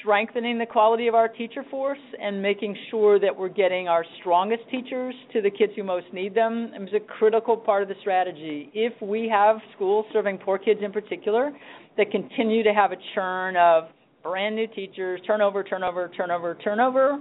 strengthening 0.01 0.57
the 0.57 0.65
quality 0.65 1.07
of 1.07 1.15
our 1.15 1.27
teacher 1.27 1.63
force 1.69 1.99
and 2.21 2.41
making 2.41 2.75
sure 2.89 3.19
that 3.19 3.35
we're 3.35 3.49
getting 3.49 3.87
our 3.87 4.05
strongest 4.19 4.63
teachers 4.69 5.15
to 5.33 5.41
the 5.41 5.49
kids 5.49 5.73
who 5.75 5.83
most 5.83 6.07
need 6.11 6.33
them 6.35 6.71
is 6.81 6.93
a 6.95 6.99
critical 6.99 7.55
part 7.55 7.83
of 7.83 7.89
the 7.89 7.95
strategy. 8.01 8.69
If 8.73 8.93
we 9.01 9.29
have 9.31 9.57
schools 9.75 10.05
serving 10.13 10.39
poor 10.39 10.57
kids 10.57 10.81
in 10.83 10.91
particular 10.91 11.51
that 11.97 12.11
continue 12.11 12.63
to 12.63 12.73
have 12.73 12.91
a 12.91 12.97
churn 13.13 13.55
of 13.55 13.85
brand 14.23 14.55
new 14.55 14.67
teachers, 14.67 15.21
turnover, 15.25 15.63
turnover, 15.63 16.11
turnover, 16.15 16.57
turnover, 16.63 17.19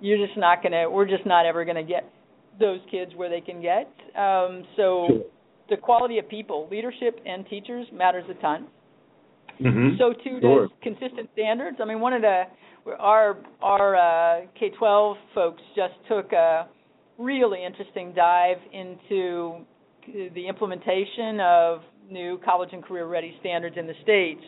you're 0.00 0.24
just 0.24 0.38
not 0.38 0.62
going 0.62 0.72
to, 0.72 0.88
we're 0.88 1.08
just 1.08 1.26
not 1.26 1.46
ever 1.46 1.64
going 1.64 1.76
to 1.76 1.82
get 1.82 2.10
those 2.58 2.80
kids 2.90 3.12
where 3.16 3.28
they 3.28 3.40
can 3.40 3.60
get. 3.60 3.88
Um, 4.16 4.64
so 4.76 5.06
sure. 5.08 5.20
the 5.70 5.76
quality 5.76 6.18
of 6.18 6.28
people, 6.28 6.68
leadership 6.70 7.20
and 7.26 7.46
teachers 7.46 7.86
matters 7.92 8.24
a 8.30 8.40
ton. 8.40 8.66
Mm-hmm. 9.60 9.96
So 9.98 10.12
too 10.12 10.38
sure. 10.40 10.68
does 10.68 10.70
consistent 10.82 11.30
standards. 11.32 11.78
I 11.80 11.84
mean, 11.84 12.00
one 12.00 12.12
of 12.12 12.22
the 12.22 12.44
our 12.98 13.38
our 13.62 13.96
uh, 13.96 14.46
K-12 14.58 15.14
folks 15.34 15.62
just 15.74 15.94
took 16.08 16.32
a 16.32 16.68
really 17.18 17.64
interesting 17.64 18.12
dive 18.14 18.58
into 18.72 19.64
the 20.34 20.46
implementation 20.48 21.40
of 21.40 21.80
new 22.10 22.38
college 22.44 22.70
and 22.72 22.84
career 22.84 23.06
ready 23.06 23.34
standards 23.40 23.76
in 23.78 23.86
the 23.86 23.94
states. 24.02 24.42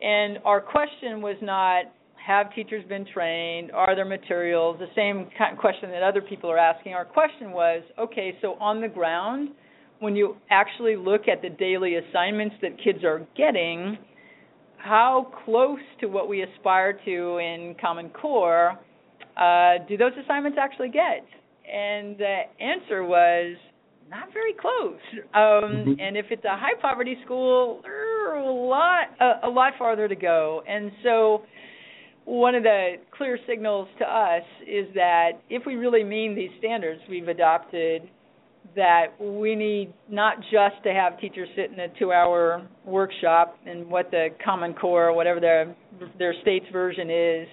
And 0.00 0.38
our 0.44 0.60
question 0.60 1.20
was 1.20 1.36
not 1.42 1.84
have 2.24 2.54
teachers 2.54 2.84
been 2.88 3.06
trained? 3.12 3.70
Are 3.72 3.94
there 3.94 4.04
materials? 4.04 4.78
The 4.78 4.86
same 4.94 5.28
kind 5.38 5.52
of 5.52 5.58
question 5.58 5.90
that 5.90 6.02
other 6.02 6.20
people 6.20 6.50
are 6.50 6.58
asking. 6.58 6.94
Our 6.94 7.04
question 7.04 7.52
was, 7.52 7.82
okay, 7.98 8.36
so 8.40 8.54
on 8.60 8.80
the 8.80 8.88
ground, 8.88 9.50
when 10.00 10.16
you 10.16 10.36
actually 10.50 10.96
look 10.96 11.22
at 11.28 11.42
the 11.42 11.50
daily 11.50 11.96
assignments 11.96 12.56
that 12.62 12.82
kids 12.82 13.04
are 13.04 13.26
getting, 13.36 13.98
how 14.78 15.32
close 15.44 15.80
to 16.00 16.06
what 16.06 16.28
we 16.28 16.42
aspire 16.42 16.98
to 17.04 17.38
in 17.38 17.74
Common 17.80 18.10
Core 18.10 18.78
uh, 19.36 19.74
do 19.88 19.96
those 19.96 20.12
assignments 20.22 20.58
actually 20.60 20.88
get? 20.88 21.24
And 21.70 22.16
the 22.18 22.40
answer 22.60 23.04
was 23.04 23.56
not 24.10 24.32
very 24.32 24.54
close. 24.54 24.98
Um, 25.34 25.40
mm-hmm. 25.40 25.92
And 26.00 26.16
if 26.16 26.26
it's 26.30 26.44
a 26.44 26.56
high 26.56 26.80
poverty 26.80 27.16
school, 27.24 27.80
a 27.84 28.50
lot 28.50 29.08
a, 29.20 29.48
a 29.48 29.50
lot 29.50 29.74
farther 29.78 30.08
to 30.08 30.16
go. 30.16 30.62
And 30.68 30.90
so 31.02 31.42
one 32.24 32.54
of 32.54 32.62
the 32.62 32.94
clear 33.16 33.38
signals 33.48 33.88
to 33.98 34.04
us 34.04 34.42
is 34.66 34.86
that 34.94 35.32
if 35.48 35.62
we 35.66 35.74
really 35.74 36.04
mean 36.04 36.34
these 36.34 36.50
standards 36.58 37.00
we've 37.08 37.28
adopted 37.28 38.08
that 38.76 39.06
we 39.20 39.56
need 39.56 39.92
not 40.08 40.36
just 40.42 40.82
to 40.84 40.92
have 40.92 41.18
teachers 41.18 41.48
sit 41.56 41.72
in 41.72 41.80
a 41.80 41.88
two-hour 41.98 42.66
workshop 42.84 43.56
and 43.66 43.86
what 43.86 44.10
the 44.10 44.28
Common 44.44 44.74
Core, 44.74 45.12
whatever 45.12 45.40
their 45.40 45.74
their 46.18 46.34
state's 46.42 46.66
version 46.72 47.10
is, 47.10 47.48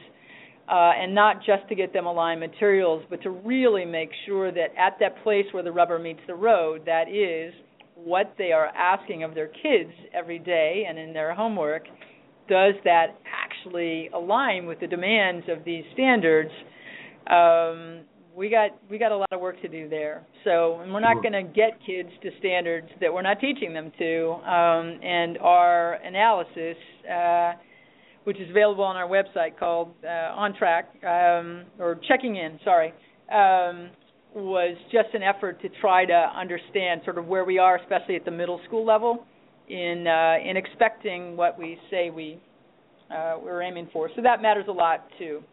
uh, 0.69 0.91
and 0.95 1.15
not 1.15 1.37
just 1.37 1.67
to 1.69 1.75
get 1.75 1.93
them 1.93 2.05
aligned 2.05 2.39
materials, 2.39 3.03
but 3.09 3.21
to 3.23 3.31
really 3.31 3.85
make 3.85 4.09
sure 4.25 4.51
that 4.51 4.67
at 4.77 4.97
that 4.99 5.23
place 5.23 5.45
where 5.53 5.63
the 5.63 5.71
rubber 5.71 5.97
meets 5.97 6.19
the 6.27 6.35
road, 6.35 6.83
that 6.85 7.09
is 7.09 7.53
what 7.95 8.33
they 8.37 8.51
are 8.51 8.67
asking 8.67 9.23
of 9.23 9.33
their 9.33 9.47
kids 9.47 9.91
every 10.13 10.39
day 10.39 10.85
and 10.87 10.99
in 10.99 11.13
their 11.13 11.33
homework, 11.33 11.83
does 12.47 12.75
that 12.83 13.07
actually 13.57 14.09
align 14.13 14.65
with 14.65 14.79
the 14.79 14.87
demands 14.87 15.45
of 15.49 15.63
these 15.65 15.83
standards? 15.93 16.51
Um, 17.29 18.01
we 18.35 18.49
got 18.49 18.71
we 18.89 18.97
got 18.99 19.11
a 19.11 19.17
lot 19.17 19.27
of 19.31 19.41
work 19.41 19.59
to 19.61 19.67
do 19.67 19.89
there. 19.89 20.25
So, 20.43 20.79
and 20.81 20.93
we're 20.93 20.99
not 20.99 21.21
going 21.23 21.33
to 21.33 21.43
get 21.43 21.79
kids 21.85 22.09
to 22.21 22.29
standards 22.39 22.87
that 23.01 23.11
we're 23.11 23.23
not 23.23 23.39
teaching 23.39 23.73
them 23.73 23.91
to. 23.97 24.29
Um, 24.29 24.99
and 25.03 25.37
our 25.39 25.93
analysis, 25.95 26.77
uh, 27.11 27.53
which 28.25 28.37
is 28.37 28.49
available 28.49 28.83
on 28.83 28.95
our 28.95 29.07
website 29.07 29.57
called 29.59 29.89
uh, 30.03 30.35
On 30.35 30.55
Track 30.55 30.93
um, 31.03 31.65
or 31.79 31.99
Checking 32.07 32.35
In, 32.35 32.59
sorry, 32.63 32.93
um, 33.31 33.89
was 34.35 34.77
just 34.91 35.13
an 35.15 35.23
effort 35.23 35.59
to 35.63 35.69
try 35.81 36.05
to 36.05 36.13
understand 36.13 37.01
sort 37.05 37.17
of 37.17 37.25
where 37.25 37.43
we 37.43 37.57
are, 37.57 37.77
especially 37.77 38.15
at 38.15 38.23
the 38.23 38.31
middle 38.31 38.61
school 38.67 38.85
level, 38.85 39.25
in 39.67 40.05
uh, 40.07 40.35
in 40.47 40.55
expecting 40.55 41.35
what 41.35 41.57
we 41.57 41.77
say 41.89 42.11
we 42.11 42.39
uh, 43.11 43.37
we're 43.41 43.61
aiming 43.61 43.89
for. 43.91 44.09
So 44.15 44.21
that 44.21 44.41
matters 44.41 44.65
a 44.67 44.71
lot 44.71 45.07
too. 45.17 45.43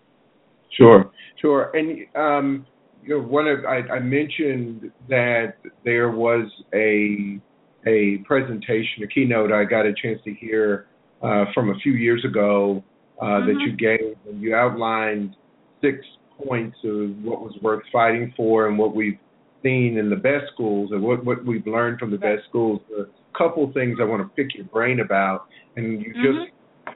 Sure, 0.76 1.10
sure. 1.40 1.70
And 1.74 2.06
um, 2.16 2.66
you 3.02 3.18
know, 3.18 3.24
one 3.24 3.46
of 3.46 3.64
I, 3.64 3.80
I 3.94 3.98
mentioned 4.00 4.90
that 5.08 5.54
there 5.84 6.10
was 6.10 6.50
a 6.74 7.40
a 7.86 8.18
presentation, 8.26 9.02
a 9.02 9.06
keynote 9.06 9.52
I 9.52 9.64
got 9.64 9.86
a 9.86 9.92
chance 9.92 10.18
to 10.24 10.32
hear 10.32 10.86
uh, 11.22 11.44
from 11.52 11.70
a 11.70 11.74
few 11.82 11.92
years 11.92 12.24
ago 12.24 12.82
uh, 13.20 13.24
mm-hmm. 13.24 13.46
that 13.46 13.60
you 13.60 13.76
gave, 13.76 14.16
and 14.28 14.40
you 14.40 14.54
outlined 14.54 15.36
six 15.82 15.98
points 16.44 16.76
of 16.84 17.10
what 17.22 17.40
was 17.40 17.54
worth 17.62 17.82
fighting 17.92 18.32
for 18.36 18.66
and 18.68 18.78
what 18.78 18.94
we've 18.94 19.18
seen 19.62 19.98
in 19.98 20.10
the 20.10 20.16
best 20.16 20.44
schools 20.52 20.90
and 20.92 21.02
what, 21.02 21.24
what 21.24 21.44
we've 21.44 21.66
learned 21.66 21.98
from 21.98 22.10
the 22.10 22.18
best 22.18 22.42
schools. 22.48 22.80
A 22.98 23.04
couple 23.36 23.70
things 23.72 23.98
I 24.00 24.04
want 24.04 24.22
to 24.22 24.28
pick 24.34 24.54
your 24.54 24.64
brain 24.66 25.00
about, 25.00 25.46
and 25.76 26.02
you 26.02 26.12
mm-hmm. 26.12 26.22
just 26.22 26.53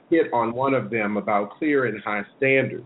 hit 0.09 0.31
on 0.33 0.53
one 0.53 0.73
of 0.73 0.89
them 0.89 1.17
about 1.17 1.51
clear 1.57 1.85
and 1.85 2.01
high 2.03 2.23
standards. 2.37 2.85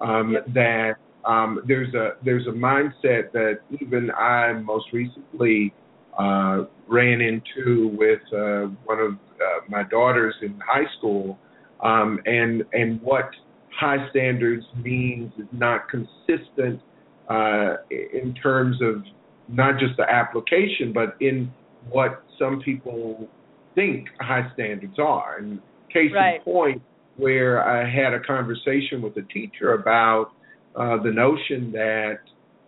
Um. 0.00 0.36
That 0.54 0.94
um, 1.24 1.62
there's 1.66 1.94
a 1.94 2.12
there's 2.24 2.46
a 2.46 2.50
mindset 2.50 3.32
that 3.32 3.60
even 3.80 4.10
I 4.10 4.52
most 4.52 4.86
recently 4.92 5.72
uh, 6.18 6.64
ran 6.86 7.20
into 7.20 7.88
with 7.96 8.20
uh, 8.32 8.68
one 8.84 8.98
of 9.00 9.12
uh, 9.12 9.60
my 9.68 9.82
daughters 9.84 10.34
in 10.42 10.58
high 10.60 10.86
school, 10.98 11.38
um, 11.82 12.20
and 12.26 12.62
and 12.72 13.00
what 13.02 13.30
high 13.78 14.08
standards 14.10 14.64
means 14.82 15.32
is 15.38 15.46
not 15.52 15.88
consistent 15.88 16.80
uh, 17.28 17.76
in 17.90 18.34
terms 18.42 18.76
of 18.82 19.02
not 19.48 19.78
just 19.78 19.96
the 19.96 20.08
application, 20.08 20.92
but 20.92 21.16
in 21.20 21.52
what 21.90 22.22
some 22.38 22.60
people 22.60 23.28
think 23.74 24.08
high 24.20 24.50
standards 24.54 24.98
are. 24.98 25.38
And 25.38 25.60
case 25.94 26.12
right. 26.14 26.36
in 26.36 26.42
point, 26.42 26.82
where 27.16 27.66
I 27.66 27.88
had 27.88 28.12
a 28.12 28.20
conversation 28.20 29.00
with 29.00 29.16
a 29.16 29.22
teacher 29.32 29.74
about 29.74 30.32
uh, 30.76 31.02
the 31.02 31.10
notion 31.10 31.72
that 31.72 32.18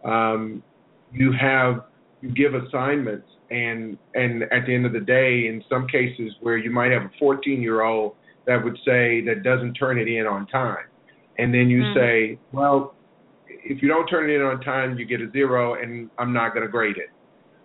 um, 0.08 0.62
you 1.12 1.32
have 1.38 1.84
you 2.22 2.32
give 2.32 2.54
assignments 2.54 3.26
and 3.50 3.98
and 4.14 4.44
at 4.44 4.66
the 4.66 4.74
end 4.74 4.86
of 4.86 4.92
the 4.92 5.00
day, 5.00 5.46
in 5.48 5.62
some 5.68 5.86
cases 5.86 6.32
where 6.40 6.56
you 6.56 6.70
might 6.70 6.90
have 6.90 7.02
a 7.02 7.10
14 7.18 7.60
year 7.60 7.82
old 7.82 8.14
that 8.46 8.62
would 8.62 8.76
say 8.84 9.20
that 9.26 9.42
doesn't 9.42 9.74
turn 9.74 9.98
it 9.98 10.08
in 10.08 10.26
on 10.26 10.46
time, 10.46 10.86
and 11.38 11.52
then 11.52 11.68
you 11.68 11.82
mm-hmm. 11.82 11.98
say, 11.98 12.38
well, 12.52 12.94
if 13.48 13.82
you 13.82 13.88
don't 13.88 14.06
turn 14.06 14.30
it 14.30 14.34
in 14.34 14.42
on 14.42 14.60
time, 14.60 14.98
you 14.98 15.04
get 15.04 15.20
a 15.20 15.30
zero, 15.32 15.74
and 15.74 16.10
I'm 16.18 16.32
not 16.32 16.54
going 16.54 16.64
to 16.64 16.70
grade 16.70 16.96
it. 16.96 17.10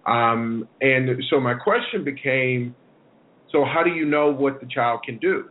Um, 0.06 0.68
and 0.82 1.10
so 1.30 1.39
my 1.39 1.53
question 1.53 2.03
became, 2.03 2.75
so 3.51 3.65
how 3.65 3.84
do 3.84 3.91
you 3.91 4.05
know 4.05 4.31
what 4.31 4.60
the 4.60 4.67
child 4.67 5.01
can 5.03 5.17
do? 5.17 5.50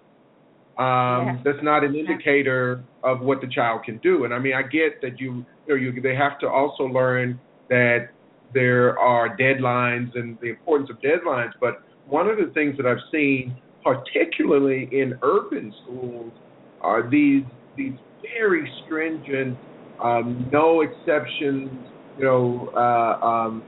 um, 0.80 1.26
Yeah. 1.26 1.36
that's 1.44 1.62
not 1.62 1.84
an 1.84 1.94
indicator 1.94 2.82
of 3.02 3.20
what 3.20 3.42
the 3.42 3.46
child 3.46 3.84
can 3.84 3.98
do. 3.98 4.24
And 4.24 4.32
I 4.32 4.38
mean, 4.38 4.54
I 4.54 4.62
get 4.62 5.02
that 5.02 5.20
you, 5.20 5.44
you 5.66 5.68
know, 5.68 5.74
you 5.74 6.00
they 6.00 6.14
have 6.14 6.38
to 6.38 6.48
also 6.48 6.84
learn 6.84 7.38
that 7.68 8.08
there 8.54 8.98
are 8.98 9.36
deadlines 9.36 10.14
and 10.14 10.38
the 10.40 10.48
importance 10.48 10.88
of 10.88 10.96
deadlines. 11.02 11.52
But 11.60 11.82
one 12.06 12.28
of 12.28 12.38
the 12.38 12.50
things 12.54 12.78
that 12.78 12.86
I've 12.86 13.04
seen, 13.12 13.54
particularly 13.84 14.88
in 14.90 15.18
urban 15.22 15.74
schools, 15.82 16.32
are 16.80 17.08
these 17.10 17.44
these 17.76 17.98
very 18.38 18.70
stringent, 18.84 19.58
um, 20.02 20.48
no 20.50 20.80
exceptions, 20.80 21.70
you 22.16 22.24
know, 22.24 22.70
uh, 22.74 23.24
um, 23.24 23.62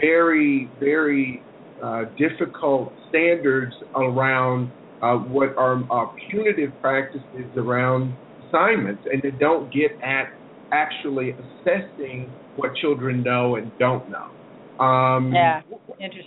very 0.00 0.70
very 0.80 1.42
uh, 1.82 2.04
difficult 2.16 2.94
standards 3.08 3.74
around 3.94 4.72
uh, 5.02 5.14
what 5.16 5.56
are 5.56 5.82
uh, 5.90 6.06
punitive 6.30 6.72
practices 6.80 7.50
around 7.56 8.16
assignments, 8.46 9.02
and 9.10 9.20
they 9.22 9.30
don't 9.30 9.72
get 9.72 9.90
at 10.02 10.26
actually 10.72 11.30
assessing 11.32 12.34
what 12.56 12.74
children 12.76 13.22
know 13.22 13.56
and 13.56 13.72
don't 13.78 14.08
know. 14.08 14.84
Um, 14.84 15.32
Yeah, 15.32 15.62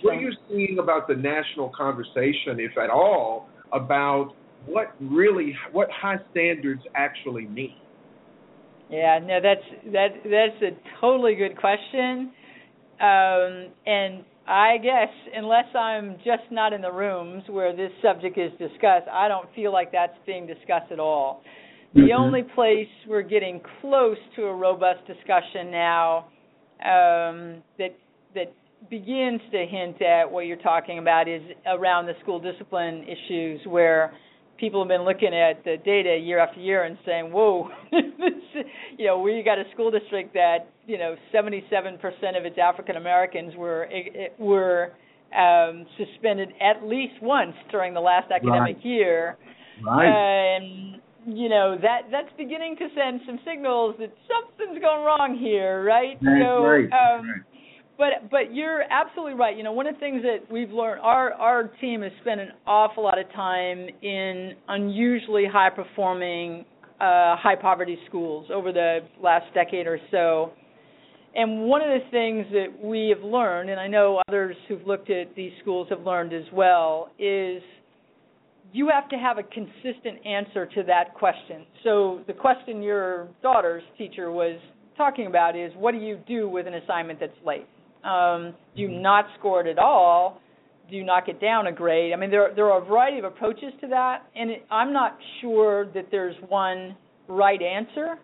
What 0.02 0.14
are 0.14 0.20
you 0.20 0.32
seeing 0.48 0.78
about 0.78 1.08
the 1.08 1.14
national 1.14 1.70
conversation, 1.76 2.58
if 2.58 2.76
at 2.78 2.90
all, 2.90 3.48
about 3.72 4.32
what 4.64 4.94
really 5.00 5.54
what 5.72 5.88
high 5.90 6.18
standards 6.30 6.82
actually 6.94 7.46
mean? 7.46 7.76
Yeah, 8.88 9.18
no, 9.18 9.40
that's 9.40 9.92
that 9.92 10.08
that's 10.24 10.62
a 10.62 11.00
totally 11.00 11.34
good 11.34 11.56
question. 11.56 12.32
Um, 13.00 13.68
and 13.86 14.24
I 14.48 14.78
guess 14.78 15.10
unless 15.34 15.66
I'm 15.74 16.16
just 16.24 16.50
not 16.50 16.72
in 16.72 16.80
the 16.80 16.90
rooms 16.90 17.42
where 17.48 17.76
this 17.76 17.92
subject 18.00 18.38
is 18.38 18.50
discussed, 18.52 19.06
I 19.12 19.28
don't 19.28 19.46
feel 19.54 19.72
like 19.72 19.92
that's 19.92 20.16
being 20.24 20.46
discussed 20.46 20.90
at 20.90 20.98
all. 20.98 21.42
The 21.94 22.10
Mhm. 22.10 22.18
only 22.18 22.42
place 22.42 22.88
we're 23.06 23.22
getting 23.22 23.60
close 23.80 24.18
to 24.36 24.46
a 24.46 24.54
robust 24.54 25.04
discussion 25.06 25.70
now 25.70 26.26
um, 26.80 27.62
that 27.76 27.92
that 28.34 28.52
begins 28.88 29.40
to 29.50 29.66
hint 29.66 30.00
at 30.00 30.30
what 30.30 30.46
you're 30.46 30.56
talking 30.56 30.98
about 30.98 31.28
is 31.28 31.42
around 31.66 32.06
the 32.06 32.14
school 32.20 32.38
discipline 32.38 33.04
issues 33.08 33.66
where 33.66 34.14
people 34.58 34.82
have 34.82 34.88
been 34.88 35.04
looking 35.04 35.34
at 35.34 35.64
the 35.64 35.76
data 35.84 36.16
year 36.16 36.38
after 36.38 36.60
year 36.60 36.84
and 36.84 36.98
saying, 37.06 37.32
"Whoa, 37.32 37.68
you 38.98 39.06
know, 39.06 39.20
we 39.20 39.42
got 39.44 39.58
a 39.58 39.64
school 39.72 39.90
district 39.90 40.34
that 40.34 40.68
you 40.86 40.98
know 40.98 41.16
77% 41.34 41.98
of 42.36 42.44
its 42.44 42.58
African 42.62 42.96
Americans 42.96 43.54
were 43.56 43.86
it, 43.90 44.34
were 44.38 44.92
um, 45.36 45.86
suspended 45.96 46.50
at 46.60 46.84
least 46.86 47.14
once 47.22 47.54
during 47.70 47.94
the 47.94 48.00
last 48.00 48.30
academic 48.30 48.76
Right. 48.76 48.84
year." 48.84 49.38
And 49.86 51.00
you 51.26 51.48
know 51.48 51.76
that 51.80 52.08
that's 52.10 52.32
beginning 52.36 52.76
to 52.76 52.88
send 52.96 53.20
some 53.26 53.38
signals 53.46 53.96
that 53.98 54.12
something's 54.26 54.80
going 54.80 55.04
wrong 55.04 55.38
here, 55.38 55.84
right? 55.84 56.18
That's 56.20 56.42
so, 56.42 56.62
right. 56.62 56.84
um, 56.90 57.26
Right. 57.28 57.42
But 57.98 58.30
but 58.30 58.54
you're 58.54 58.82
absolutely 58.82 59.34
right. 59.34 59.56
You 59.56 59.64
know, 59.64 59.72
one 59.72 59.86
of 59.86 59.94
the 59.94 60.00
things 60.00 60.22
that 60.22 60.50
we've 60.50 60.70
learned, 60.70 61.00
our 61.02 61.32
our 61.34 61.64
team 61.80 62.02
has 62.02 62.12
spent 62.20 62.40
an 62.40 62.52
awful 62.66 63.02
lot 63.02 63.18
of 63.18 63.30
time 63.32 63.88
in 64.02 64.52
unusually 64.68 65.44
high 65.50 65.70
performing, 65.70 66.64
uh, 67.00 67.36
high 67.36 67.56
poverty 67.60 67.98
schools 68.08 68.46
over 68.54 68.72
the 68.72 69.00
last 69.22 69.52
decade 69.52 69.86
or 69.86 69.98
so. 70.10 70.52
And 71.34 71.62
one 71.64 71.82
of 71.82 71.88
the 71.88 72.08
things 72.10 72.46
that 72.52 72.82
we 72.82 73.14
have 73.14 73.22
learned, 73.22 73.68
and 73.68 73.78
I 73.78 73.86
know 73.86 74.22
others 74.28 74.56
who've 74.66 74.86
looked 74.86 75.10
at 75.10 75.34
these 75.36 75.52
schools 75.60 75.88
have 75.90 76.00
learned 76.00 76.32
as 76.32 76.44
well, 76.52 77.10
is 77.18 77.62
you 78.72 78.88
have 78.92 79.08
to 79.10 79.16
have 79.16 79.38
a 79.38 79.42
consistent 79.42 80.24
answer 80.26 80.66
to 80.66 80.82
that 80.84 81.14
question. 81.14 81.64
So 81.84 82.20
the 82.26 82.32
question 82.32 82.82
your 82.82 83.28
daughter's 83.42 83.82
teacher 83.96 84.30
was 84.32 84.58
talking 84.96 85.26
about 85.26 85.56
is 85.56 85.72
what 85.76 85.92
do 85.92 85.98
you 85.98 86.18
do 86.26 86.48
with 86.48 86.66
an 86.66 86.74
assignment 86.74 87.20
that's 87.20 87.32
late? 87.44 87.66
Um, 88.04 88.54
do 88.76 88.88
not 88.88 89.26
score 89.38 89.60
it 89.60 89.70
at 89.70 89.78
all? 89.78 90.40
Do 90.88 90.96
you 90.96 91.04
knock 91.04 91.28
it 91.28 91.40
down 91.40 91.66
a 91.66 91.72
grade? 91.72 92.12
I 92.12 92.16
mean, 92.16 92.30
there 92.30 92.52
there 92.54 92.70
are 92.70 92.82
a 92.82 92.84
variety 92.84 93.18
of 93.18 93.24
approaches 93.24 93.72
to 93.80 93.88
that, 93.88 94.22
and 94.34 94.50
it, 94.50 94.66
I'm 94.70 94.92
not 94.92 95.18
sure 95.40 95.86
that 95.92 96.06
there's 96.10 96.36
one 96.48 96.96
right 97.28 97.60
answer. 97.60 98.18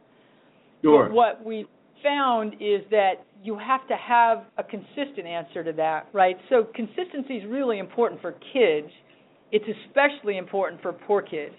Sure. 0.83 1.09
But 1.09 1.15
what 1.15 1.45
we 1.45 1.67
found 2.03 2.55
is 2.55 2.83
that 2.91 3.15
you 3.43 3.59
have 3.59 3.87
to 3.89 3.97
have 3.97 4.45
a 4.57 4.63
consistent 4.63 5.27
answer 5.27 5.63
to 5.63 5.73
that, 5.73 6.09
right? 6.13 6.37
So 6.49 6.67
consistency 6.75 7.35
is 7.35 7.45
really 7.49 7.79
important 7.79 8.21
for 8.21 8.33
kids. 8.53 8.89
It's 9.53 9.65
especially 9.87 10.39
important 10.39 10.81
for 10.81 10.93
poor 10.93 11.21
kids. 11.21 11.55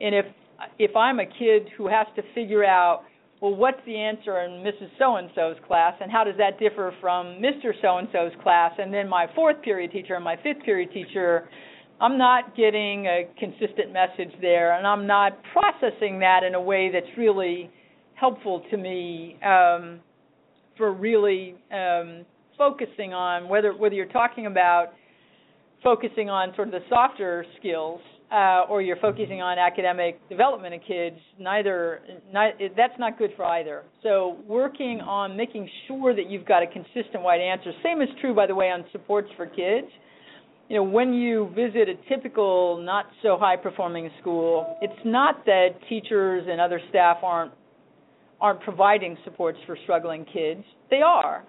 And 0.00 0.14
if 0.14 0.26
if 0.78 0.94
I'm 0.96 1.20
a 1.20 1.26
kid 1.26 1.68
who 1.76 1.88
has 1.88 2.06
to 2.16 2.22
figure 2.34 2.64
out, 2.64 3.02
well, 3.44 3.54
what's 3.54 3.84
the 3.84 3.94
answer 3.94 4.40
in 4.40 4.64
Mrs. 4.64 4.88
So 4.98 5.16
and 5.16 5.28
so's 5.34 5.56
class, 5.66 5.92
and 6.00 6.10
how 6.10 6.24
does 6.24 6.36
that 6.38 6.58
differ 6.58 6.94
from 6.98 7.42
Mr. 7.42 7.72
So 7.82 7.98
and 7.98 8.08
so's 8.10 8.32
class, 8.42 8.72
and 8.78 8.92
then 8.92 9.06
my 9.06 9.26
fourth 9.34 9.60
period 9.60 9.92
teacher 9.92 10.14
and 10.14 10.24
my 10.24 10.36
fifth 10.36 10.64
period 10.64 10.90
teacher, 10.94 11.46
I'm 12.00 12.16
not 12.16 12.56
getting 12.56 13.04
a 13.04 13.28
consistent 13.38 13.92
message 13.92 14.32
there, 14.40 14.78
and 14.78 14.86
I'm 14.86 15.06
not 15.06 15.38
processing 15.52 16.20
that 16.20 16.42
in 16.42 16.54
a 16.54 16.60
way 16.60 16.90
that's 16.90 17.18
really 17.18 17.70
helpful 18.14 18.62
to 18.70 18.78
me 18.78 19.38
um, 19.44 20.00
for 20.78 20.94
really 20.94 21.54
um, 21.70 22.24
focusing 22.56 23.12
on 23.12 23.46
whether 23.46 23.76
whether 23.76 23.94
you're 23.94 24.06
talking 24.06 24.46
about 24.46 24.94
focusing 25.82 26.30
on 26.30 26.54
sort 26.56 26.68
of 26.68 26.72
the 26.72 26.80
softer 26.88 27.44
skills 27.58 28.00
uh, 28.34 28.64
or 28.68 28.82
you're 28.82 28.96
focusing 28.96 29.40
on 29.40 29.58
academic 29.58 30.18
development 30.28 30.74
of 30.74 30.80
kids. 30.86 31.16
Neither, 31.38 32.00
that's 32.76 32.98
not 32.98 33.16
good 33.16 33.30
for 33.36 33.44
either. 33.44 33.84
So 34.02 34.38
working 34.48 35.00
on 35.00 35.36
making 35.36 35.68
sure 35.86 36.16
that 36.16 36.28
you've 36.28 36.44
got 36.44 36.62
a 36.62 36.66
consistent 36.66 37.22
wide 37.22 37.40
answer. 37.40 37.70
Same 37.84 38.02
is 38.02 38.08
true, 38.20 38.34
by 38.34 38.48
the 38.48 38.54
way, 38.54 38.70
on 38.70 38.84
supports 38.90 39.28
for 39.36 39.46
kids. 39.46 39.86
You 40.68 40.76
know, 40.76 40.82
when 40.82 41.12
you 41.12 41.50
visit 41.54 41.88
a 41.88 41.94
typical 42.08 42.82
not 42.82 43.06
so 43.22 43.36
high 43.38 43.56
performing 43.56 44.10
school, 44.20 44.78
it's 44.82 45.00
not 45.04 45.44
that 45.44 45.68
teachers 45.88 46.44
and 46.50 46.60
other 46.60 46.80
staff 46.90 47.18
aren't 47.22 47.52
aren't 48.40 48.60
providing 48.62 49.16
supports 49.24 49.58
for 49.64 49.78
struggling 49.84 50.24
kids. 50.24 50.64
They 50.90 51.02
are. 51.02 51.44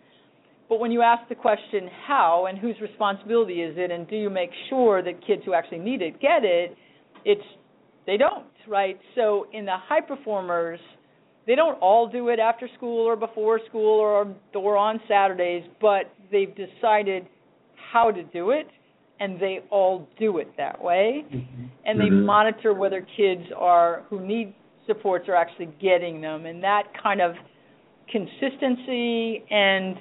But 0.68 0.80
when 0.80 0.92
you 0.92 1.02
ask 1.02 1.28
the 1.30 1.36
question 1.36 1.90
how 2.08 2.48
and 2.48 2.58
whose 2.58 2.76
responsibility 2.82 3.62
is 3.62 3.76
it 3.78 3.92
and 3.92 4.08
do 4.08 4.16
you 4.16 4.30
make 4.30 4.50
sure 4.70 5.04
that 5.04 5.26
kids 5.26 5.44
who 5.46 5.54
actually 5.54 5.80
need 5.80 6.02
it 6.02 6.20
get 6.20 6.44
it, 6.44 6.76
it's 7.24 7.42
they 8.08 8.18
don't, 8.18 8.46
right? 8.68 9.00
So 9.16 9.48
in 9.52 9.66
the 9.66 9.78
high 9.78 10.02
performers, 10.02 10.80
they 11.48 11.56
don't 11.56 11.76
all 11.82 12.08
do 12.08 12.30
it 12.30 12.40
after 12.40 12.68
school 12.78 13.06
or 13.06 13.16
before 13.16 13.60
school 13.68 14.00
or 14.00 14.36
or 14.54 14.78
on 14.78 15.00
Saturdays, 15.08 15.64
but 15.82 16.12
they've 16.32 16.54
decided 16.56 17.28
how 17.92 18.12
to 18.12 18.24
do 18.24 18.52
it 18.52 18.68
and 19.20 19.40
they 19.40 19.60
all 19.70 20.08
do 20.20 20.40
it 20.40 20.50
that 20.58 20.82
way. 20.82 21.24
And 21.86 22.00
they 22.00 22.10
Mhm. 22.10 22.26
monitor 22.26 22.74
whether 22.74 23.02
kids 23.02 23.52
are 23.52 24.04
who 24.10 24.20
need 24.20 24.54
supports 24.88 25.30
are 25.30 25.36
actually 25.36 25.68
getting 25.80 26.22
them 26.22 26.46
and 26.46 26.64
that 26.64 26.94
kind 26.94 27.22
of 27.22 27.36
consistency 28.08 29.44
and 29.50 30.00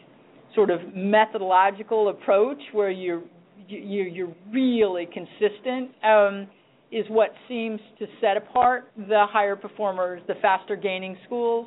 sort 0.54 0.70
of 0.70 0.80
methodological 0.94 2.08
approach 2.08 2.58
where 2.72 2.90
you're 2.90 3.22
you, 3.66 4.02
you're 4.02 4.34
really 4.52 5.06
consistent 5.06 5.90
um, 6.04 6.46
is 6.92 7.06
what 7.08 7.30
seems 7.48 7.80
to 7.98 8.06
set 8.20 8.36
apart 8.36 8.90
the 8.96 9.24
higher 9.30 9.56
performers, 9.56 10.20
the 10.28 10.34
faster 10.42 10.76
gaining 10.76 11.16
schools 11.24 11.66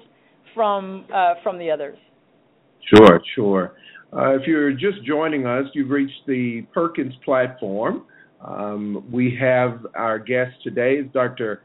from 0.53 1.05
uh, 1.13 1.35
from 1.43 1.57
the 1.57 1.69
others. 1.71 1.97
Sure, 2.95 3.21
sure. 3.35 3.73
Uh, 4.13 4.35
if 4.35 4.47
you're 4.47 4.71
just 4.71 5.03
joining 5.05 5.45
us, 5.45 5.65
you've 5.73 5.89
reached 5.89 6.25
the 6.27 6.65
Perkins 6.73 7.13
platform. 7.25 8.03
Um, 8.45 9.05
we 9.11 9.37
have 9.39 9.85
our 9.95 10.19
guest 10.19 10.51
today 10.63 10.93
is 10.93 11.07
Dr. 11.11 11.63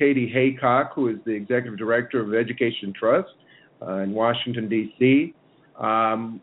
Kati 0.00 0.32
Haycock, 0.32 0.92
who 0.94 1.08
is 1.08 1.16
the 1.26 1.32
Executive 1.32 1.76
Director 1.76 2.20
of 2.20 2.32
Education 2.32 2.92
Trust 2.98 3.28
uh, 3.82 3.96
in 3.98 4.12
Washington, 4.12 4.68
D.C. 4.68 5.34
Um, 5.78 6.40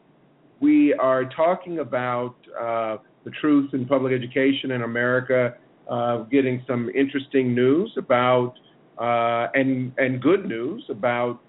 we 0.61 0.93
are 0.93 1.25
talking 1.25 1.79
about 1.79 2.35
uh, 2.59 2.97
the 3.25 3.31
truth 3.41 3.73
in 3.73 3.85
public 3.85 4.13
education 4.13 4.71
in 4.71 4.83
America, 4.83 5.55
uh, 5.89 6.19
getting 6.23 6.63
some 6.67 6.89
interesting 6.89 7.53
news 7.53 7.91
about 7.97 8.53
uh, 8.99 9.47
and 9.55 9.91
and 9.97 10.21
good 10.21 10.45
news 10.45 10.83
about 10.89 11.39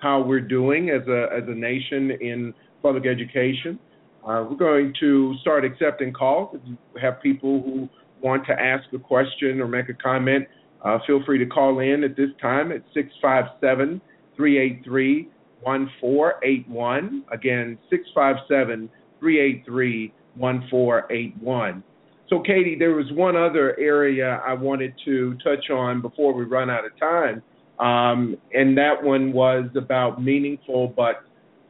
how 0.00 0.22
we're 0.22 0.40
doing 0.40 0.90
as 0.90 1.06
a 1.06 1.28
as 1.36 1.44
a 1.46 1.54
nation 1.54 2.10
in 2.20 2.54
public 2.82 3.06
education. 3.06 3.78
Uh, 4.26 4.44
we're 4.48 4.56
going 4.56 4.94
to 5.00 5.34
start 5.40 5.64
accepting 5.64 6.12
calls. 6.12 6.54
If 6.54 6.60
you 6.66 6.76
have 7.00 7.20
people 7.20 7.62
who 7.62 7.88
want 8.20 8.46
to 8.46 8.52
ask 8.52 8.84
a 8.94 8.98
question 8.98 9.60
or 9.60 9.68
make 9.68 9.88
a 9.88 9.94
comment, 9.94 10.46
uh, 10.84 10.98
feel 11.06 11.22
free 11.24 11.38
to 11.38 11.46
call 11.46 11.80
in 11.80 12.04
at 12.04 12.16
this 12.16 12.30
time 12.40 12.72
at 12.72 12.82
657 12.94 14.00
383 14.36 15.28
1481. 15.62 17.24
Again, 17.32 17.78
657 17.90 18.90
383 19.20 20.12
1481. 20.36 21.82
so, 22.28 22.42
Kati, 22.42 22.78
there 22.78 22.94
was 22.94 23.06
one 23.12 23.36
other 23.36 23.78
area 23.78 24.40
I 24.46 24.54
wanted 24.54 24.94
to 25.04 25.36
touch 25.44 25.70
on 25.70 26.00
before 26.00 26.32
we 26.32 26.44
run 26.44 26.70
out 26.70 26.84
of 26.84 26.98
time, 26.98 27.42
um, 27.78 28.36
and 28.54 28.76
that 28.78 29.02
one 29.02 29.32
was 29.32 29.66
about 29.76 30.22
meaningful 30.22 30.88
but 30.96 31.24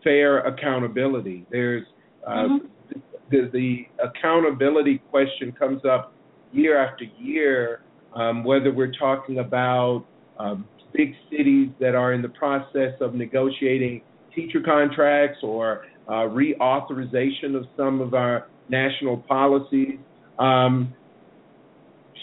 fair 0.04 0.38
accountability. 0.40 1.46
There's 1.50 1.84
uh, 2.26 2.30
mm-hmm. 2.30 2.98
the, 3.30 3.50
the, 3.52 3.86
accountability 4.04 4.98
question 5.10 5.52
comes 5.52 5.82
up 5.84 6.12
year 6.52 6.78
after 6.78 7.04
year, 7.18 7.82
um, 8.14 8.44
whether 8.44 8.72
we're 8.72 8.92
talking 8.92 9.38
about 9.38 10.04
um, 10.38 10.66
big 10.94 11.14
cities 11.30 11.68
that 11.80 11.94
are 11.94 12.12
in 12.12 12.22
the 12.22 12.28
process 12.28 12.92
of 13.00 13.14
negotiating 13.14 14.02
teacher 14.34 14.60
contracts 14.64 15.38
or 15.42 15.84
uh, 16.08 16.26
reauthorization 16.28 17.54
of 17.56 17.64
some 17.76 18.00
of 18.00 18.14
our 18.14 18.48
national 18.68 19.18
policies. 19.18 19.98
Um, 20.38 20.94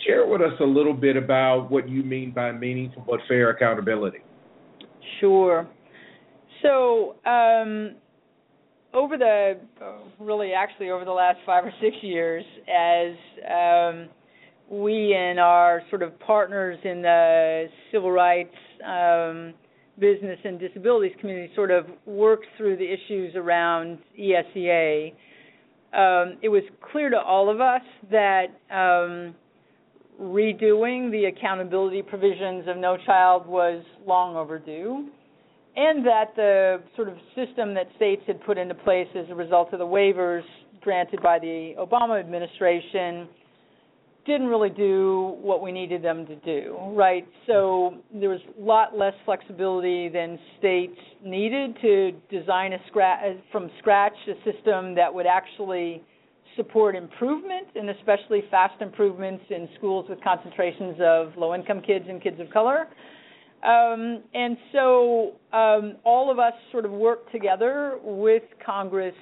share 0.06 0.26
with 0.26 0.42
us 0.42 0.54
a 0.60 0.66
little 0.66 0.94
bit 0.94 1.18
about 1.18 1.70
what 1.70 1.88
you 1.90 2.04
mean 2.04 2.32
by 2.32 2.52
meaningful 2.52 3.04
but 3.08 3.20
fair 3.28 3.50
accountability. 3.50 4.20
Sure. 5.20 5.68
So, 6.62 7.16
um, 7.26 7.96
over 8.94 9.18
the 9.18 9.60
really 10.20 10.52
actually 10.54 10.90
over 10.90 11.06
the 11.06 11.12
last 11.12 11.38
five 11.46 11.64
or 11.64 11.74
six 11.82 11.96
years, 12.02 12.44
as 12.68 13.14
um, 13.46 14.10
we 14.70 15.14
and 15.16 15.40
our 15.40 15.82
sort 15.90 16.04
of 16.04 16.18
partners 16.20 16.78
in 16.84 17.02
the 17.02 17.66
civil 17.92 18.12
rights, 18.12 18.56
um, 18.86 19.54
business, 20.00 20.40
and 20.44 20.60
disabilities 20.60 21.12
community 21.20 21.52
sort 21.56 21.72
of 21.72 21.86
worked 22.06 22.46
through 22.58 22.78
the 22.78 22.86
issues 22.86 23.36
around 23.36 23.98
ESEA 24.18 25.14
um, 25.94 26.38
it 26.44 26.50
was 26.50 26.62
clear 26.92 27.10
to 27.10 27.18
all 27.18 27.50
of 27.50 27.62
us 27.62 27.82
that 28.12 28.46
um, 28.70 29.34
redoing 30.22 31.10
the 31.10 31.26
accountability 31.26 32.04
provisions 32.04 32.66
of 32.68 32.78
No 32.78 32.96
Child 33.08 33.48
was 33.48 33.84
long 34.06 34.36
overdue, 34.36 35.08
and 35.76 36.06
that 36.06 36.36
the 36.36 36.84
sort 36.96 37.10
of 37.10 37.16
system 37.36 37.74
that 37.74 37.88
states 37.96 38.22
had 38.28 38.40
put 38.44 38.60
into 38.60 38.76
place 38.76 39.08
as 39.16 39.26
a 39.32 39.36
result 39.36 39.74
of 39.74 39.80
the 39.80 39.86
waivers 39.86 40.44
granted 40.82 41.24
by 41.24 41.40
the 41.40 41.74
Obama 41.80 42.20
administration 42.20 43.28
didn't 44.30 44.48
really 44.48 44.70
do 44.70 45.36
what 45.42 45.62
we 45.62 45.72
needed 45.72 46.04
them 46.04 46.24
to 46.28 46.36
do, 46.38 46.78
right? 46.92 47.28
So 47.48 47.96
there 48.14 48.30
was 48.30 48.40
a 48.60 48.64
lot 48.64 48.96
less 48.96 49.16
flexibility 49.26 50.08
than 50.08 50.38
states 50.60 51.00
needed 51.26 51.76
to 51.82 52.12
design 52.30 52.74
a 52.74 52.78
scra- 52.92 53.42
from 53.52 53.72
scratch 53.80 54.14
a 54.28 54.36
system 54.50 54.94
that 54.94 55.12
would 55.12 55.26
actually 55.26 56.04
support 56.56 56.96
improvement 56.96 57.68
and 57.74 57.90
especially 57.90 58.44
fast 58.52 58.80
improvements 58.82 59.44
in 59.50 59.68
schools 59.78 60.06
with 60.08 60.24
concentrations 60.24 60.98
of 61.02 61.32
low 61.36 61.56
income 61.56 61.82
kids 61.82 62.06
and 62.08 62.22
kids 62.22 62.40
of 62.40 62.52
color. 62.52 62.88
Um, 63.64 64.22
and 64.36 64.58
so 64.72 65.34
um, 65.52 65.96
all 66.04 66.30
of 66.32 66.38
us 66.38 66.54
sort 66.72 66.86
of 66.86 66.92
worked 66.92 67.32
together 67.32 67.98
with 68.04 68.44
Congress 68.64 69.16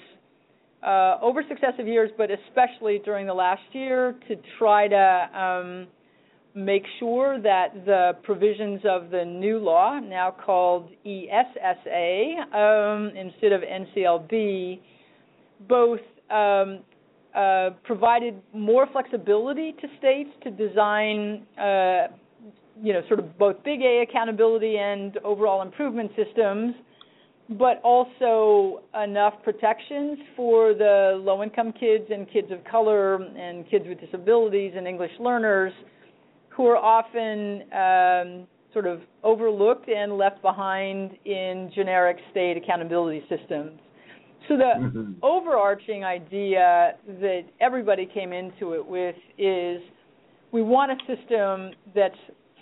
uh, 0.84 1.18
over 1.22 1.44
successive 1.48 1.88
years, 1.88 2.12
but 2.18 2.30
especially 2.32 3.00
during 3.04 3.26
the 3.26 3.34
last 3.34 3.64
year, 3.72 4.16
to 4.28 4.36
try 4.58 4.88
to 4.88 5.40
um, 5.40 5.88
make 6.54 6.84
sure 7.00 7.42
that 7.42 7.86
the 7.86 8.12
provisions 8.24 8.82
of 8.90 9.10
the 9.10 9.24
new 9.26 9.60
law, 9.60 10.00
now 10.00 10.32
called 10.46 10.90
ESSA 11.06 12.58
um, 12.58 13.12
instead 13.16 13.52
of 13.52 13.62
NCLB, 13.62 14.80
both 15.68 16.00
um, 16.30 16.80
uh, 17.36 17.72
provided 17.84 18.42
more 18.54 18.88
flexibility 18.92 19.74
to 19.74 19.88
states 19.98 20.30
to 20.44 20.52
design, 20.52 21.46
uh, 21.60 22.08
you 22.82 22.94
know, 22.94 23.02
sort 23.08 23.20
of 23.20 23.38
both 23.38 23.56
big 23.64 23.82
A 23.82 24.06
accountability 24.08 24.78
and 24.78 25.18
overall 25.24 25.62
improvement 25.62 26.12
systems 26.16 26.76
but 27.52 27.80
also 27.84 28.84
enough 29.02 29.36
protections 29.44 30.18
for 30.36 30.74
the 30.74 31.20
low 31.24 31.44
income 31.44 31.72
kids 31.72 32.06
and 32.12 32.30
kids 32.32 32.52
of 32.52 32.64
color 32.66 33.16
and 33.16 33.70
kids 33.70 33.86
with 33.88 34.00
disabilities 34.02 34.74
and 34.76 34.88
English 34.88 35.12
learners 35.20 35.72
who 36.50 36.66
are 36.66 36.78
often 36.78 37.62
um, 37.72 38.48
sort 38.74 38.86
of 38.86 39.00
overlooked 39.24 39.88
and 39.88 40.18
left 40.18 40.42
behind 40.42 41.12
in 41.26 41.72
generic 41.74 42.18
state 42.32 42.58
accountability 42.58 43.24
systems. 43.30 43.80
So 44.48 44.58
the 44.58 44.74
mm-hmm. 44.78 45.14
overarching 45.24 46.04
idea 46.04 46.96
that 47.20 47.44
everybody 47.60 48.06
came 48.06 48.34
into 48.34 48.74
it 48.74 48.86
with 48.86 49.16
is 49.38 49.82
we 50.52 50.62
want 50.62 50.92
a 50.92 51.16
system 51.16 51.72
that's 51.94 52.16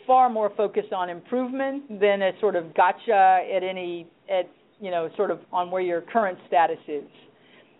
far 0.05 0.29
more 0.29 0.51
focused 0.55 0.93
on 0.93 1.09
improvement 1.09 1.99
than 1.99 2.21
a 2.21 2.31
sort 2.39 2.55
of 2.55 2.73
gotcha 2.75 3.39
at 3.53 3.63
any 3.63 4.07
at 4.29 4.49
you 4.79 4.91
know, 4.91 5.09
sort 5.15 5.31
of 5.31 5.39
on 5.51 5.71
where 5.71 5.81
your 5.81 6.01
current 6.01 6.37
status 6.47 6.77
is. 6.87 7.03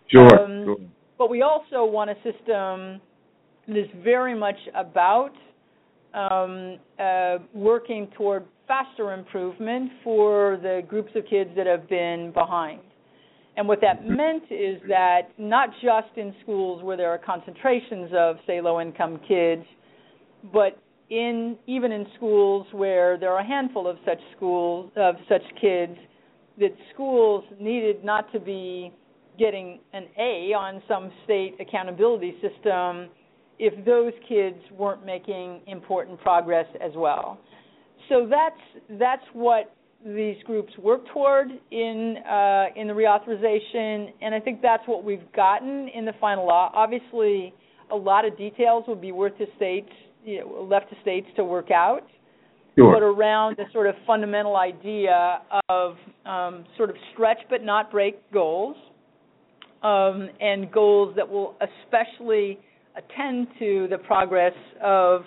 Sure. 0.08 0.40
Um, 0.40 0.64
sure. 0.64 0.76
But 1.18 1.30
we 1.30 1.42
also 1.42 1.84
want 1.84 2.10
a 2.10 2.14
system 2.16 3.00
that 3.68 3.76
is 3.76 3.88
very 4.02 4.38
much 4.38 4.56
about 4.74 5.32
um, 6.14 6.78
uh, 6.98 7.38
working 7.54 8.08
toward 8.16 8.44
faster 8.68 9.12
improvement 9.12 9.90
for 10.02 10.58
the 10.62 10.82
groups 10.88 11.10
of 11.14 11.24
kids 11.28 11.50
that 11.56 11.66
have 11.66 11.88
been 11.88 12.32
behind. 12.32 12.80
And 13.56 13.66
what 13.66 13.80
that 13.80 14.00
mm-hmm. 14.00 14.16
meant 14.16 14.44
is 14.50 14.80
that 14.88 15.30
not 15.38 15.70
just 15.82 16.16
in 16.16 16.34
schools 16.42 16.82
where 16.82 16.96
there 16.96 17.10
are 17.10 17.18
concentrations 17.18 18.10
of, 18.14 18.36
say, 18.46 18.60
low 18.60 18.80
income 18.80 19.20
kids, 19.26 19.64
but 20.52 20.78
in 21.08 21.56
even 21.66 21.92
in 21.92 22.06
schools 22.16 22.66
where 22.72 23.16
there 23.16 23.30
are 23.32 23.40
a 23.40 23.46
handful 23.46 23.86
of 23.86 23.96
such 24.04 24.18
schools 24.36 24.90
of 24.96 25.14
such 25.28 25.42
kids 25.60 25.96
that 26.58 26.74
schools 26.92 27.44
needed 27.60 28.04
not 28.04 28.30
to 28.32 28.40
be 28.40 28.92
getting 29.38 29.80
an 29.92 30.06
A 30.18 30.52
on 30.54 30.82
some 30.88 31.10
state 31.24 31.56
accountability 31.60 32.34
system 32.40 33.08
if 33.58 33.84
those 33.84 34.12
kids 34.28 34.58
weren't 34.72 35.04
making 35.04 35.60
important 35.66 36.20
progress 36.20 36.66
as 36.82 36.92
well. 36.94 37.38
So 38.08 38.28
that's 38.28 38.98
that's 38.98 39.24
what 39.32 39.74
these 40.04 40.36
groups 40.44 40.72
work 40.78 41.02
toward 41.12 41.48
in 41.70 42.16
uh, 42.18 42.66
in 42.76 42.86
the 42.86 42.92
reauthorization, 42.92 44.12
and 44.20 44.34
I 44.34 44.40
think 44.40 44.62
that's 44.62 44.86
what 44.86 45.04
we've 45.04 45.32
gotten 45.34 45.88
in 45.88 46.04
the 46.04 46.12
final 46.20 46.46
law. 46.46 46.70
Obviously, 46.74 47.54
a 47.90 47.96
lot 47.96 48.24
of 48.24 48.36
details 48.36 48.84
will 48.86 48.94
be 48.94 49.12
worth 49.12 49.36
to 49.38 49.46
states 49.56 49.90
you 50.24 50.40
know, 50.40 50.66
left 50.70 50.90
to 50.90 50.96
states 51.02 51.26
to 51.36 51.44
work 51.44 51.70
out 51.70 52.06
sure. 52.76 52.92
but 52.92 53.02
around 53.02 53.56
the 53.56 53.64
sort 53.72 53.86
of 53.86 53.94
fundamental 54.06 54.56
idea 54.56 55.40
of 55.68 55.96
um, 56.24 56.64
sort 56.76 56.90
of 56.90 56.96
stretch 57.12 57.38
but 57.48 57.62
not 57.62 57.90
break 57.90 58.20
goals, 58.32 58.76
um, 59.82 60.28
and 60.40 60.70
goals 60.72 61.14
that 61.16 61.28
will 61.28 61.54
especially 61.60 62.58
attend 62.96 63.48
to 63.58 63.86
the 63.90 63.98
progress 63.98 64.54
of 64.82 65.22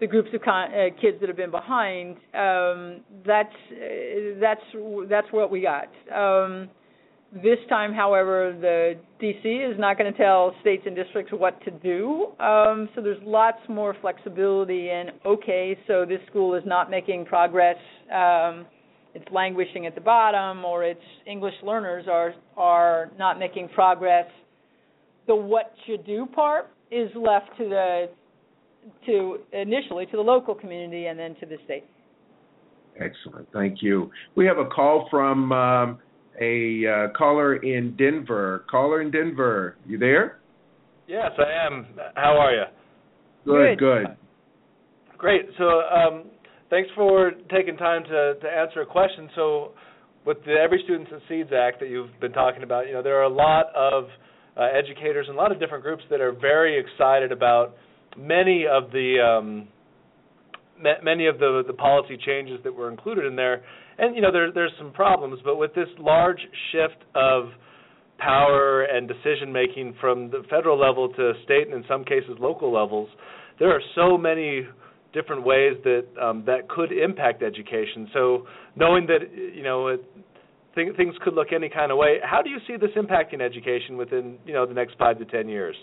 the 0.00 0.06
groups 0.06 0.28
of 0.34 0.42
con- 0.42 0.70
uh, 0.72 0.88
kids 1.00 1.16
that 1.20 1.28
have 1.28 1.36
been 1.36 1.50
behind. 1.50 2.16
Um, 2.34 3.00
that's 3.26 3.48
uh, 3.72 4.38
that's 4.40 4.60
that's 5.08 5.26
what 5.30 5.50
we 5.50 5.62
got. 5.62 5.88
Um, 6.14 6.68
this 7.32 7.58
time, 7.68 7.92
however, 7.92 8.56
the 8.58 8.94
DC 9.20 9.70
is 9.70 9.78
not 9.78 9.98
going 9.98 10.10
to 10.10 10.16
tell 10.16 10.54
states 10.60 10.84
and 10.86 10.94
districts 10.94 11.32
what 11.32 11.60
to 11.64 11.70
do. 11.70 12.28
Um, 12.38 12.88
so 12.94 13.02
there's 13.02 13.22
lots 13.24 13.58
more 13.68 13.96
flexibility 14.00 14.90
in 14.90 15.08
okay, 15.24 15.76
so 15.86 16.04
this 16.06 16.20
school 16.30 16.54
is 16.54 16.62
not 16.64 16.90
making 16.90 17.26
progress. 17.26 17.76
Um, 18.12 18.66
it's 19.14 19.26
languishing 19.32 19.86
at 19.86 19.94
the 19.94 20.00
bottom, 20.00 20.64
or 20.64 20.84
its 20.84 21.00
English 21.26 21.54
learners 21.62 22.04
are 22.08 22.34
are 22.56 23.10
not 23.18 23.38
making 23.38 23.70
progress. 23.70 24.26
The 25.26 25.34
what 25.34 25.72
you 25.86 25.98
do 25.98 26.26
part 26.26 26.68
is 26.90 27.10
left 27.16 27.48
to 27.58 27.68
the 27.68 28.08
to 29.06 29.38
initially 29.52 30.06
to 30.06 30.16
the 30.16 30.22
local 30.22 30.54
community 30.54 31.06
and 31.06 31.18
then 31.18 31.34
to 31.40 31.46
the 31.46 31.56
state. 31.64 31.84
Excellent, 33.00 33.48
thank 33.52 33.82
you. 33.82 34.10
We 34.36 34.46
have 34.46 34.58
a 34.58 34.66
call 34.66 35.08
from. 35.10 35.50
Um, 35.50 35.98
a 36.40 36.86
uh, 36.86 37.18
caller 37.18 37.56
in 37.56 37.96
Denver. 37.96 38.64
Caller 38.70 39.00
in 39.00 39.10
Denver, 39.10 39.76
you 39.86 39.98
there? 39.98 40.38
Yes, 41.06 41.30
I 41.38 41.66
am. 41.66 41.86
How 42.14 42.36
are 42.38 42.52
you? 42.52 42.64
Good, 43.44 43.78
good. 43.78 44.06
Great. 45.16 45.46
So, 45.56 45.64
um, 45.64 46.24
thanks 46.68 46.90
for 46.94 47.32
taking 47.50 47.76
time 47.76 48.02
to, 48.04 48.34
to 48.40 48.48
answer 48.48 48.82
a 48.82 48.86
question. 48.86 49.30
So, 49.34 49.72
with 50.26 50.38
the 50.44 50.54
Every 50.54 50.80
Student 50.84 51.08
Succeeds 51.08 51.50
Act 51.56 51.78
that 51.80 51.88
you've 51.88 52.18
been 52.20 52.32
talking 52.32 52.64
about, 52.64 52.88
you 52.88 52.92
know, 52.92 53.02
there 53.02 53.16
are 53.16 53.24
a 53.24 53.32
lot 53.32 53.66
of 53.76 54.04
uh, 54.56 54.62
educators 54.76 55.26
and 55.28 55.36
a 55.36 55.40
lot 55.40 55.52
of 55.52 55.60
different 55.60 55.84
groups 55.84 56.02
that 56.10 56.20
are 56.20 56.32
very 56.32 56.78
excited 56.78 57.30
about 57.30 57.76
many 58.18 58.64
of 58.66 58.90
the 58.90 59.20
um, 59.20 59.68
many 61.02 61.26
of 61.26 61.38
the 61.38 61.62
the 61.66 61.72
policy 61.72 62.16
changes 62.24 62.58
that 62.64 62.74
were 62.74 62.90
included 62.90 63.24
in 63.24 63.36
there 63.36 63.62
and 63.98 64.14
you 64.14 64.22
know 64.22 64.32
there 64.32 64.52
there's 64.52 64.72
some 64.78 64.92
problems, 64.92 65.40
but 65.44 65.56
with 65.56 65.74
this 65.74 65.88
large 65.98 66.40
shift 66.72 67.02
of 67.14 67.48
power 68.18 68.82
and 68.82 69.08
decision 69.08 69.52
making 69.52 69.94
from 70.00 70.30
the 70.30 70.42
federal 70.48 70.78
level 70.78 71.08
to 71.12 71.32
state 71.44 71.66
and 71.66 71.74
in 71.74 71.84
some 71.88 72.04
cases 72.04 72.30
local 72.38 72.72
levels, 72.72 73.08
there 73.58 73.70
are 73.70 73.80
so 73.94 74.16
many 74.16 74.66
different 75.12 75.44
ways 75.44 75.74
that 75.84 76.04
um, 76.20 76.42
that 76.46 76.68
could 76.68 76.92
impact 76.92 77.42
education. 77.42 78.08
So 78.12 78.46
knowing 78.74 79.06
that 79.06 79.20
you 79.32 79.62
know 79.62 79.88
it, 79.88 80.04
th- 80.74 80.94
things 80.96 81.14
could 81.22 81.34
look 81.34 81.48
any 81.54 81.68
kind 81.68 81.90
of 81.90 81.98
way, 81.98 82.16
how 82.22 82.42
do 82.42 82.50
you 82.50 82.58
see 82.66 82.76
this 82.76 82.90
impacting 82.96 83.40
education 83.40 83.96
within 83.96 84.38
you 84.44 84.52
know 84.52 84.66
the 84.66 84.74
next 84.74 84.96
five 84.98 85.18
to 85.18 85.24
ten 85.24 85.48
years? 85.48 85.76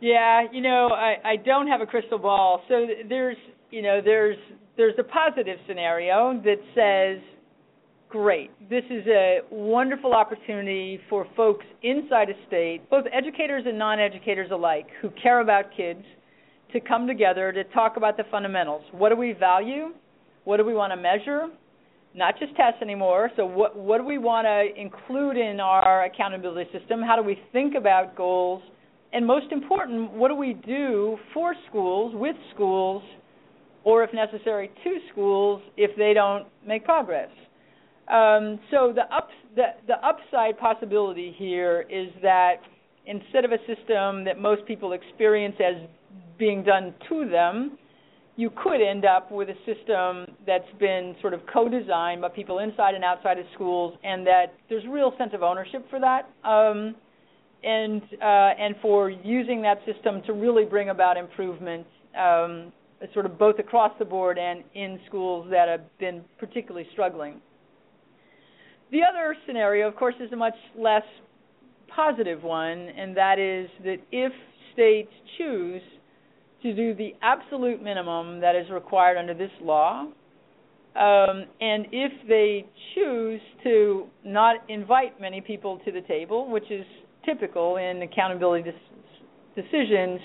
Yeah, 0.00 0.42
you 0.52 0.60
know, 0.60 0.88
I, 0.92 1.16
I 1.24 1.36
don't 1.36 1.68
have 1.68 1.80
a 1.80 1.86
crystal 1.86 2.18
ball. 2.18 2.62
So 2.68 2.86
there's, 3.08 3.38
you 3.70 3.82
know, 3.82 4.00
there's 4.04 4.36
there's 4.76 4.94
a 4.98 5.02
positive 5.02 5.58
scenario 5.66 6.40
that 6.44 6.58
says, 6.74 7.22
great, 8.08 8.50
this 8.68 8.84
is 8.90 9.06
a 9.06 9.40
wonderful 9.50 10.12
opportunity 10.12 11.00
for 11.08 11.26
folks 11.36 11.64
inside 11.82 12.28
a 12.28 12.34
state, 12.46 12.88
both 12.90 13.06
educators 13.12 13.62
and 13.66 13.78
non-educators 13.78 14.50
alike, 14.52 14.86
who 15.00 15.10
care 15.22 15.40
about 15.40 15.64
kids, 15.74 16.04
to 16.72 16.80
come 16.80 17.06
together 17.06 17.52
to 17.52 17.64
talk 17.64 17.96
about 17.96 18.16
the 18.16 18.24
fundamentals. 18.30 18.82
What 18.92 19.08
do 19.08 19.16
we 19.16 19.32
value? 19.32 19.94
What 20.44 20.58
do 20.58 20.64
we 20.64 20.74
want 20.74 20.92
to 20.92 20.96
measure? 20.96 21.46
Not 22.14 22.38
just 22.38 22.54
tests 22.56 22.82
anymore. 22.82 23.30
So 23.36 23.46
what 23.46 23.76
what 23.76 23.98
do 23.98 24.04
we 24.04 24.18
want 24.18 24.46
to 24.46 24.80
include 24.80 25.36
in 25.36 25.60
our 25.60 26.04
accountability 26.04 26.70
system? 26.78 27.02
How 27.02 27.16
do 27.16 27.22
we 27.22 27.38
think 27.52 27.74
about 27.74 28.16
goals? 28.16 28.62
and 29.12 29.26
most 29.26 29.50
important, 29.50 30.12
what 30.12 30.28
do 30.28 30.34
we 30.34 30.52
do 30.52 31.16
for 31.32 31.54
schools, 31.68 32.12
with 32.14 32.36
schools, 32.54 33.02
or 33.86 34.02
if 34.02 34.12
necessary, 34.12 34.68
to 34.82 34.98
schools 35.12 35.62
if 35.76 35.96
they 35.96 36.12
don't 36.12 36.44
make 36.66 36.84
progress? 36.84 37.30
Um, 38.08 38.58
so 38.72 38.92
the, 38.92 39.02
up, 39.14 39.28
the, 39.54 39.66
the 39.86 39.94
upside 40.04 40.58
possibility 40.58 41.32
here 41.38 41.86
is 41.88 42.08
that 42.20 42.56
instead 43.06 43.44
of 43.44 43.52
a 43.52 43.58
system 43.58 44.24
that 44.24 44.40
most 44.40 44.66
people 44.66 44.92
experience 44.92 45.54
as 45.60 45.88
being 46.36 46.64
done 46.64 46.94
to 47.08 47.28
them, 47.30 47.78
you 48.34 48.50
could 48.50 48.82
end 48.82 49.04
up 49.04 49.30
with 49.30 49.48
a 49.48 49.56
system 49.64 50.36
that's 50.44 50.68
been 50.80 51.14
sort 51.20 51.32
of 51.32 51.40
co-designed 51.52 52.20
by 52.20 52.28
people 52.28 52.58
inside 52.58 52.94
and 52.96 53.04
outside 53.04 53.38
of 53.38 53.46
schools, 53.54 53.96
and 54.02 54.26
that 54.26 54.46
there's 54.68 54.84
real 54.90 55.12
sense 55.16 55.30
of 55.32 55.44
ownership 55.44 55.88
for 55.88 56.00
that. 56.00 56.28
Um, 56.44 56.96
and 57.62 58.02
uh, 58.20 58.50
and 58.58 58.74
for 58.82 59.10
using 59.10 59.62
that 59.62 59.78
system 59.86 60.22
to 60.26 60.32
really 60.32 60.64
bring 60.64 60.90
about 60.90 61.16
improvement, 61.16 61.86
um, 62.18 62.72
sort 63.12 63.26
of 63.26 63.38
both 63.38 63.58
across 63.58 63.92
the 63.98 64.04
board 64.04 64.38
and 64.38 64.64
in 64.74 64.98
schools 65.06 65.46
that 65.50 65.68
have 65.68 65.98
been 65.98 66.22
particularly 66.38 66.86
struggling. 66.92 67.40
The 68.90 69.00
other 69.02 69.36
scenario, 69.46 69.88
of 69.88 69.96
course, 69.96 70.14
is 70.20 70.32
a 70.32 70.36
much 70.36 70.54
less 70.78 71.02
positive 71.94 72.42
one, 72.42 72.78
and 72.78 73.16
that 73.16 73.38
is 73.38 73.68
that 73.84 73.96
if 74.12 74.32
states 74.72 75.10
choose 75.38 75.82
to 76.62 76.74
do 76.74 76.94
the 76.94 77.14
absolute 77.22 77.82
minimum 77.82 78.40
that 78.40 78.54
is 78.54 78.68
required 78.70 79.16
under 79.16 79.34
this 79.34 79.50
law, 79.60 80.02
um, 80.02 81.44
and 81.60 81.86
if 81.92 82.12
they 82.26 82.64
choose 82.94 83.40
to 83.62 84.06
not 84.24 84.56
invite 84.68 85.20
many 85.20 85.40
people 85.40 85.78
to 85.84 85.92
the 85.92 86.00
table, 86.02 86.50
which 86.50 86.70
is 86.70 86.84
typical 87.24 87.76
in 87.76 88.02
accountability 88.02 88.70
decisions, 89.54 90.20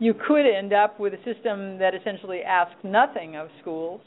you 0.00 0.14
could 0.14 0.46
end 0.46 0.72
up 0.72 0.98
with 0.98 1.12
a 1.12 1.18
system 1.18 1.78
that 1.78 1.94
essentially 1.94 2.40
asks 2.40 2.80
nothing 2.82 3.36
of 3.36 3.48
schools. 3.60 4.00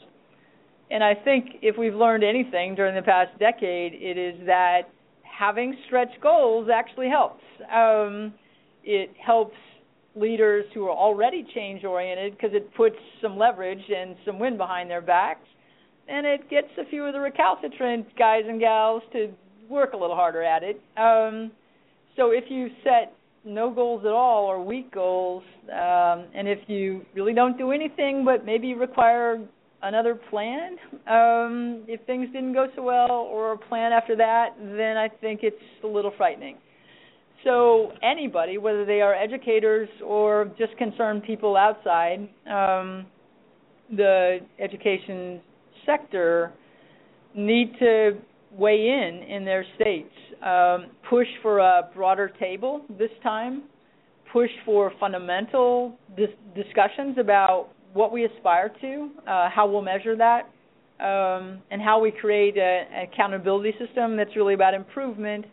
And 0.90 1.02
I 1.02 1.14
think 1.14 1.60
if 1.62 1.78
we've 1.78 1.94
learned 1.94 2.24
anything 2.24 2.74
during 2.74 2.94
the 2.94 3.02
past 3.02 3.38
decade, 3.38 3.94
it 3.94 4.18
is 4.18 4.44
that 4.46 4.82
having 5.22 5.74
stretch 5.86 6.10
goals 6.20 6.68
actually 6.72 7.08
helps. 7.08 7.42
Um, 7.72 8.34
it 8.82 9.10
helps 9.24 9.56
leaders 10.16 10.64
who 10.74 10.84
are 10.86 10.96
already 10.96 11.46
change 11.54 11.84
oriented 11.84 12.36
because 12.36 12.50
it 12.54 12.74
puts 12.74 12.96
some 13.22 13.38
leverage 13.38 13.82
and 13.88 14.16
some 14.26 14.38
wind 14.38 14.58
behind 14.58 14.90
their 14.90 15.00
backs. 15.00 15.46
And 16.08 16.26
it 16.26 16.50
gets 16.50 16.68
a 16.76 16.84
few 16.90 17.04
of 17.04 17.14
the 17.14 17.20
recalcitrant 17.20 18.06
guys 18.18 18.42
and 18.46 18.60
gals 18.60 19.02
to 19.12 19.32
work 19.68 19.92
a 19.92 19.96
little 19.96 20.16
harder 20.16 20.42
at 20.42 20.62
it. 20.64 20.82
Um, 20.96 21.52
so 22.16 22.30
if 22.30 22.44
you 22.48 22.68
set 22.82 23.14
no 23.44 23.70
goals 23.70 24.04
at 24.04 24.12
all 24.12 24.44
or 24.44 24.62
weak 24.62 24.92
goals, 24.92 25.42
um, 25.70 26.26
and 26.34 26.48
if 26.48 26.60
you 26.66 27.04
really 27.14 27.34
don't 27.34 27.58
do 27.58 27.72
anything 27.72 28.24
but 28.24 28.44
maybe 28.44 28.74
require 28.74 29.38
another 29.82 30.14
plan 30.30 30.76
um, 31.06 31.84
if 31.86 32.00
things 32.06 32.26
didn't 32.32 32.54
go 32.54 32.66
so 32.74 32.82
well 32.82 33.10
or 33.10 33.52
a 33.52 33.58
plan 33.58 33.92
after 33.92 34.16
that, 34.16 34.50
then 34.58 34.96
I 34.96 35.08
think 35.08 35.40
it's 35.42 35.56
a 35.82 35.86
little 35.86 36.12
frightening. 36.16 36.56
So 37.44 37.92
anybody, 38.02 38.56
whether 38.56 38.86
they 38.86 39.02
are 39.02 39.14
educators 39.14 39.88
or 40.02 40.50
just 40.58 40.76
concerned 40.78 41.22
people 41.24 41.56
outside 41.56 42.20
um, 42.50 43.04
the 43.94 44.38
education 44.58 45.42
sector, 45.84 46.52
need 47.36 47.72
to 47.78 48.12
weigh 48.56 48.88
in 48.88 49.22
in 49.28 49.44
their 49.44 49.64
states 49.76 50.12
um, 50.44 50.86
push 51.08 51.26
for 51.42 51.58
a 51.58 51.88
broader 51.94 52.30
table 52.38 52.82
this 52.98 53.10
time, 53.22 53.62
push 54.32 54.50
for 54.64 54.92
fundamental 55.00 55.98
dis- 56.16 56.28
discussions 56.54 57.16
about 57.18 57.68
what 57.94 58.12
we 58.12 58.24
aspire 58.24 58.72
to, 58.80 59.10
uh, 59.26 59.48
how 59.48 59.68
we'll 59.70 59.82
measure 59.82 60.16
that, 60.16 60.50
um, 61.00 61.62
and 61.70 61.80
how 61.80 62.00
we 62.00 62.10
create 62.10 62.56
a, 62.56 62.84
an 62.92 63.08
accountability 63.12 63.72
system 63.78 64.16
that's 64.16 64.34
really 64.36 64.54
about 64.54 64.74
improvement, 64.74 65.46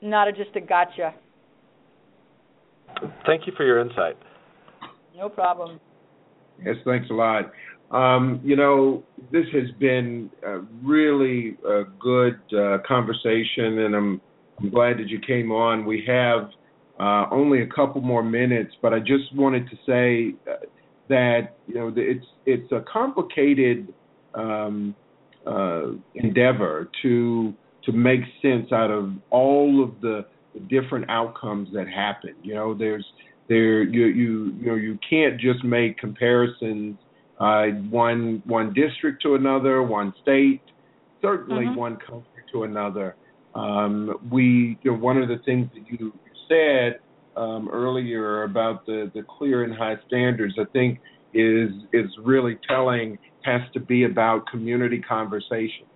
not 0.00 0.26
a, 0.26 0.32
just 0.32 0.54
a 0.56 0.60
gotcha. 0.60 1.14
Thank 3.26 3.46
you 3.46 3.52
for 3.56 3.64
your 3.64 3.80
insight. 3.80 4.16
No 5.16 5.28
problem. 5.28 5.78
Yes, 6.64 6.76
thanks 6.84 7.08
a 7.10 7.14
lot. 7.14 7.52
Um, 7.92 8.40
you 8.42 8.56
know, 8.56 9.02
this 9.30 9.44
has 9.52 9.70
been 9.78 10.30
a 10.44 10.60
really 10.82 11.58
a 11.66 11.84
good 12.00 12.40
uh, 12.56 12.78
conversation, 12.88 13.80
and 13.80 13.94
I'm 13.94 14.20
I'm 14.58 14.70
glad 14.70 14.98
that 14.98 15.08
you 15.08 15.18
came 15.18 15.52
on. 15.52 15.84
We 15.84 16.04
have 16.06 16.50
uh, 16.98 17.26
only 17.30 17.62
a 17.62 17.66
couple 17.66 18.00
more 18.00 18.22
minutes, 18.22 18.74
but 18.80 18.94
I 18.94 18.98
just 18.98 19.34
wanted 19.34 19.68
to 19.70 19.76
say 19.86 20.34
uh, 20.50 20.64
that 21.08 21.56
you 21.66 21.74
know 21.74 21.92
it's 21.94 22.24
it's 22.46 22.72
a 22.72 22.82
complicated 22.90 23.92
um, 24.34 24.94
uh, 25.46 25.88
endeavor 26.14 26.88
to 27.02 27.52
to 27.84 27.92
make 27.92 28.20
sense 28.40 28.72
out 28.72 28.90
of 28.90 29.12
all 29.30 29.82
of 29.82 30.00
the, 30.00 30.24
the 30.54 30.60
different 30.60 31.10
outcomes 31.10 31.68
that 31.74 31.88
happen. 31.88 32.34
You 32.42 32.54
know, 32.54 32.74
there's 32.74 33.04
there 33.48 33.82
you 33.82 34.06
you 34.06 34.54
you 34.60 34.66
know 34.66 34.76
you 34.76 34.98
can't 35.08 35.38
just 35.38 35.62
make 35.62 35.98
comparisons 35.98 36.96
uh, 37.42 37.66
one 37.90 38.42
one 38.46 38.72
district 38.72 39.22
to 39.22 39.34
another, 39.34 39.82
one 39.82 40.14
state, 40.22 40.62
certainly 41.20 41.64
mm-hmm. 41.64 41.74
one 41.74 41.96
country 41.96 42.42
to 42.52 42.62
another. 42.62 43.16
Um, 43.54 44.28
we, 44.30 44.78
you 44.82 44.92
know, 44.92 44.96
one 44.96 45.18
of 45.18 45.28
the 45.28 45.38
things 45.44 45.68
that 45.74 45.84
you 45.90 46.12
said 46.48 47.00
um, 47.36 47.68
earlier 47.72 48.44
about 48.44 48.86
the, 48.86 49.10
the 49.14 49.22
clear 49.22 49.64
and 49.64 49.74
high 49.74 49.96
standards, 50.06 50.54
I 50.58 50.64
think, 50.72 51.00
is 51.34 51.70
is 51.92 52.10
really 52.22 52.58
telling. 52.68 53.18
Has 53.44 53.62
to 53.72 53.80
be 53.80 54.04
about 54.04 54.46
community 54.46 55.00
conversations, 55.00 55.90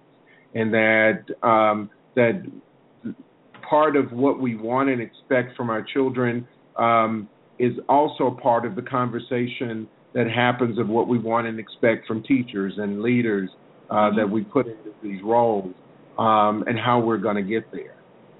and 0.56 0.74
that 0.74 1.22
um, 1.44 1.90
that 2.16 2.42
part 3.68 3.94
of 3.94 4.10
what 4.10 4.40
we 4.40 4.56
want 4.56 4.88
and 4.88 5.00
expect 5.00 5.56
from 5.56 5.70
our 5.70 5.82
children 5.82 6.46
um, 6.76 7.28
is 7.60 7.72
also 7.88 8.36
part 8.42 8.66
of 8.66 8.74
the 8.74 8.82
conversation 8.82 9.86
that 10.16 10.26
happens 10.28 10.78
of 10.78 10.88
what 10.88 11.06
we 11.06 11.18
want 11.18 11.46
and 11.46 11.60
expect 11.60 12.06
from 12.06 12.22
teachers 12.22 12.72
and 12.78 13.02
leaders 13.02 13.50
uh, 13.90 13.94
mm-hmm. 13.94 14.16
that 14.16 14.28
we 14.28 14.42
put 14.42 14.66
into 14.66 14.90
these 15.02 15.22
roles 15.22 15.72
um, 16.18 16.64
and 16.66 16.78
how 16.78 16.98
we're 16.98 17.18
going 17.18 17.36
to 17.36 17.42
get 17.42 17.70
there. 17.70 17.94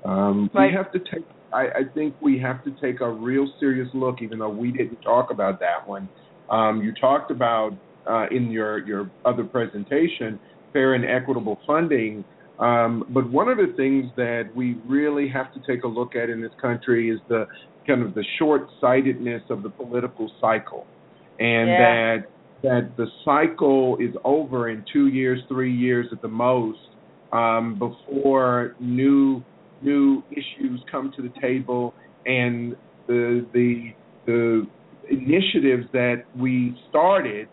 Um, 0.05 0.51
right. 0.55 0.71
We 0.71 0.77
have 0.77 0.91
to 0.93 0.99
take. 0.99 1.25
I, 1.53 1.61
I, 1.61 1.81
think 1.95 2.15
we 2.21 2.39
have 2.41 2.65
to 2.65 2.71
take 2.83 3.01
a 3.01 3.09
real 3.11 3.47
serious 3.61 3.89
look, 3.95 4.17
even 4.21 4.39
though 4.39 4.51
we 4.51 4.73
didn't 4.73 5.01
talk 5.03 5.31
about 5.31 5.61
that 5.61 5.87
one. 5.87 6.09
Um, 6.51 6.83
you 6.83 6.93
talked 7.01 7.31
about 7.31 7.71
uh, 8.09 8.27
in 8.31 8.51
your 8.51 8.87
your 8.87 9.11
other 9.25 9.45
presentation 9.45 10.41
fair 10.77 10.93
and 10.93 11.07
equitable 11.07 11.59
funding. 11.67 12.23
Um, 12.59 13.05
but 13.09 13.31
one 13.31 13.49
of 13.49 13.57
the 13.57 13.73
things 13.79 14.07
that 14.17 14.51
we 14.55 14.77
really 14.87 15.27
have 15.29 15.53
to 15.55 15.61
take 15.67 15.85
a 15.85 15.89
look 15.89 16.15
at 16.15 16.29
in 16.29 16.43
this 16.43 16.53
country 16.61 17.09
is 17.11 17.19
the 17.31 17.47
kind 17.87 18.03
of 18.03 18.15
the 18.15 18.25
short-sightedness 18.39 19.43
of 19.49 19.63
the 19.63 19.71
political 19.71 20.31
cycle, 20.39 20.87
and 21.39 21.69
yeah. 21.69 21.79
that 21.79 22.19
that 22.63 22.97
the 22.97 23.07
cycle 23.25 23.97
is 24.01 24.15
over 24.25 24.71
in 24.71 24.85
two 24.93 25.09
years, 25.09 25.39
three 25.49 25.75
years 25.75 26.07
at 26.11 26.23
the 26.23 26.29
most, 26.29 26.79
um, 27.33 27.79
before 27.79 28.75
new 28.81 29.43
new 29.83 30.23
issues 30.31 30.81
come 30.91 31.13
to 31.17 31.23
the 31.23 31.33
table 31.41 31.95
and 32.25 32.75
the 33.07 33.47
the 33.53 33.93
the 34.27 34.67
initiatives 35.11 35.87
that 35.93 36.25
we 36.37 36.77
started 36.89 37.49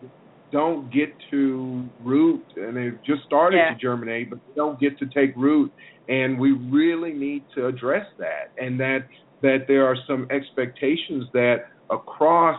don't 0.50 0.92
get 0.92 1.08
to 1.30 1.84
root, 2.04 2.44
and 2.56 2.76
they've 2.76 2.98
just 3.04 3.24
started 3.24 3.56
Yeah. 3.56 3.74
to 3.74 3.80
germinate, 3.80 4.30
but 4.30 4.38
they 4.46 4.54
don't 4.54 4.78
get 4.78 4.98
to 5.00 5.06
take 5.06 5.34
root. 5.36 5.72
And 6.08 6.38
we 6.38 6.52
really 6.52 7.12
need 7.12 7.42
to 7.54 7.66
address 7.66 8.06
that, 8.18 8.52
and 8.58 8.78
that 8.80 9.06
that 9.42 9.66
there 9.68 9.86
are 9.86 9.96
some 10.06 10.26
expectations 10.30 11.24
that 11.32 11.66
across 11.90 12.58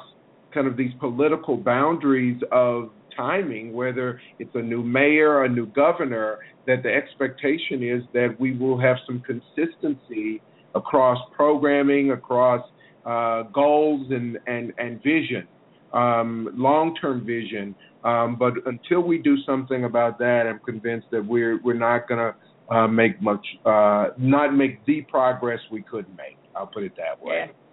kind 0.56 0.66
of 0.66 0.76
these 0.76 0.94
political 1.00 1.58
boundaries 1.58 2.42
of 2.52 2.90
timing, 3.16 3.74
whether 3.74 4.20
it's 4.40 4.56
a 4.56 4.62
new 4.62 4.82
mayor, 4.82 5.44
a 5.44 5.50
new 5.50 5.68
governor, 5.68 6.40
that 6.66 6.82
the 6.82 6.92
expectation 6.92 7.84
is 7.84 8.02
that 8.14 8.36
we 8.40 8.58
will 8.58 8.80
have 8.80 8.98
some 9.06 9.22
consistency 9.22 10.42
across 10.74 11.20
programming, 11.36 12.12
across 12.12 12.68
uh, 13.06 13.44
goals 13.54 14.08
and, 14.10 14.40
and, 14.48 14.74
and 14.78 15.02
vision, 15.04 15.48
um, 15.94 16.50
long 16.56 16.96
term 17.00 17.26
vision. 17.26 17.76
Um, 18.04 18.36
but 18.38 18.54
until 18.66 19.02
we 19.02 19.18
do 19.18 19.36
something 19.46 19.86
about 19.86 20.18
that, 20.20 20.44
I'm 20.48 20.60
convinced 20.60 21.08
that 21.12 21.26
we're 21.26 21.60
we're 21.64 21.74
not 21.74 22.08
going 22.08 22.20
to 22.20 22.76
uh, 22.76 22.88
make 22.88 23.22
much, 23.22 23.46
uh, 23.66 24.10
not 24.18 24.56
make 24.56 24.86
the 24.86 25.02
progress 25.04 25.60
we 25.72 25.82
could 25.82 26.08
make. 26.10 26.38
I'll 26.56 26.68
put 26.68 26.84
it 26.84 26.94
that 26.98 27.24
way. 27.24 27.46
Yeah. 27.48 27.65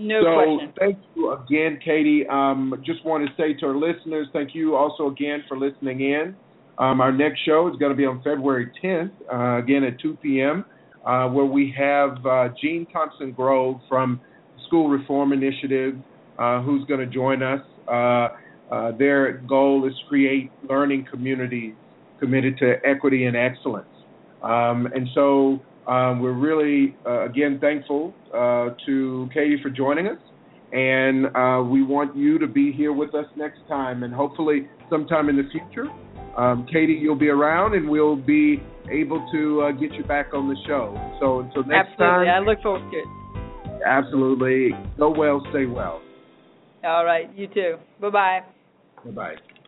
No 0.00 0.22
so 0.22 0.34
question. 0.34 0.72
thank 0.78 0.98
you 1.14 1.32
again, 1.32 1.78
Kati. 1.86 2.28
Um, 2.30 2.74
just 2.86 3.04
want 3.04 3.28
to 3.28 3.32
say 3.36 3.52
to 3.60 3.66
our 3.66 3.76
listeners, 3.76 4.28
thank 4.32 4.54
you 4.54 4.74
also 4.74 5.08
again 5.08 5.44
for 5.46 5.58
listening 5.58 6.00
in. 6.00 6.34
Um, 6.78 7.02
our 7.02 7.12
next 7.12 7.40
show 7.44 7.68
is 7.68 7.76
going 7.76 7.90
to 7.90 7.96
be 7.96 8.06
on 8.06 8.22
February 8.22 8.72
10th, 8.82 9.10
uh, 9.30 9.62
again 9.62 9.84
at 9.84 10.00
2 10.00 10.16
p.m., 10.22 10.64
uh, 11.04 11.28
where 11.28 11.44
we 11.44 11.74
have 11.76 12.24
uh, 12.24 12.48
Gene 12.60 12.86
Thompson 12.90 13.32
Grove 13.32 13.76
from 13.90 14.18
School 14.66 14.88
Reform 14.88 15.34
Initiative, 15.34 15.96
uh, 16.38 16.62
who's 16.62 16.86
going 16.86 17.00
to 17.00 17.06
join 17.06 17.42
us. 17.42 17.60
Uh, 17.86 18.28
uh, 18.72 18.92
their 18.96 19.38
goal 19.48 19.86
is 19.86 19.92
to 19.92 20.08
create 20.08 20.50
learning 20.66 21.06
communities 21.10 21.74
committed 22.18 22.56
to 22.58 22.76
equity 22.84 23.26
and 23.26 23.36
excellence. 23.36 23.86
Um, 24.42 24.86
and 24.94 25.08
so 25.14 25.60
um, 25.86 26.20
we're 26.20 26.32
really, 26.32 26.96
uh, 27.06 27.24
again, 27.24 27.58
thankful 27.60 28.14
uh, 28.32 28.70
to 28.86 29.28
Kati 29.34 29.60
for 29.62 29.70
joining 29.70 30.06
us. 30.06 30.18
And 30.72 31.26
uh, 31.34 31.62
we 31.68 31.82
want 31.82 32.16
you 32.16 32.38
to 32.38 32.46
be 32.46 32.72
here 32.72 32.92
with 32.92 33.14
us 33.14 33.26
next 33.36 33.58
time, 33.68 34.04
and 34.04 34.14
hopefully 34.14 34.68
sometime 34.88 35.28
in 35.28 35.36
the 35.36 35.48
future. 35.50 35.90
Um, 36.36 36.66
Kati, 36.72 37.00
you'll 37.00 37.16
be 37.16 37.28
around, 37.28 37.74
and 37.74 37.88
we'll 37.88 38.14
be 38.14 38.62
able 38.90 39.26
to 39.32 39.62
uh, 39.62 39.72
get 39.72 39.92
you 39.94 40.04
back 40.04 40.32
on 40.32 40.48
the 40.48 40.56
show. 40.66 40.94
So 41.20 41.40
until 41.40 41.64
next 41.64 41.96
time. 41.98 42.26
Absolutely. 42.26 42.28
I 42.28 42.38
look 42.38 42.62
forward 42.62 42.90
to 42.90 42.98
it. 42.98 43.82
absolutely. 43.84 44.70
Go 44.96 45.10
well, 45.10 45.44
stay 45.50 45.66
well. 45.66 46.02
All 46.84 47.04
right. 47.04 47.28
You 47.36 47.48
too. 47.48 47.76
Bye 48.00 48.10
bye. 48.10 48.40
Bye 49.04 49.10
bye. 49.10 49.59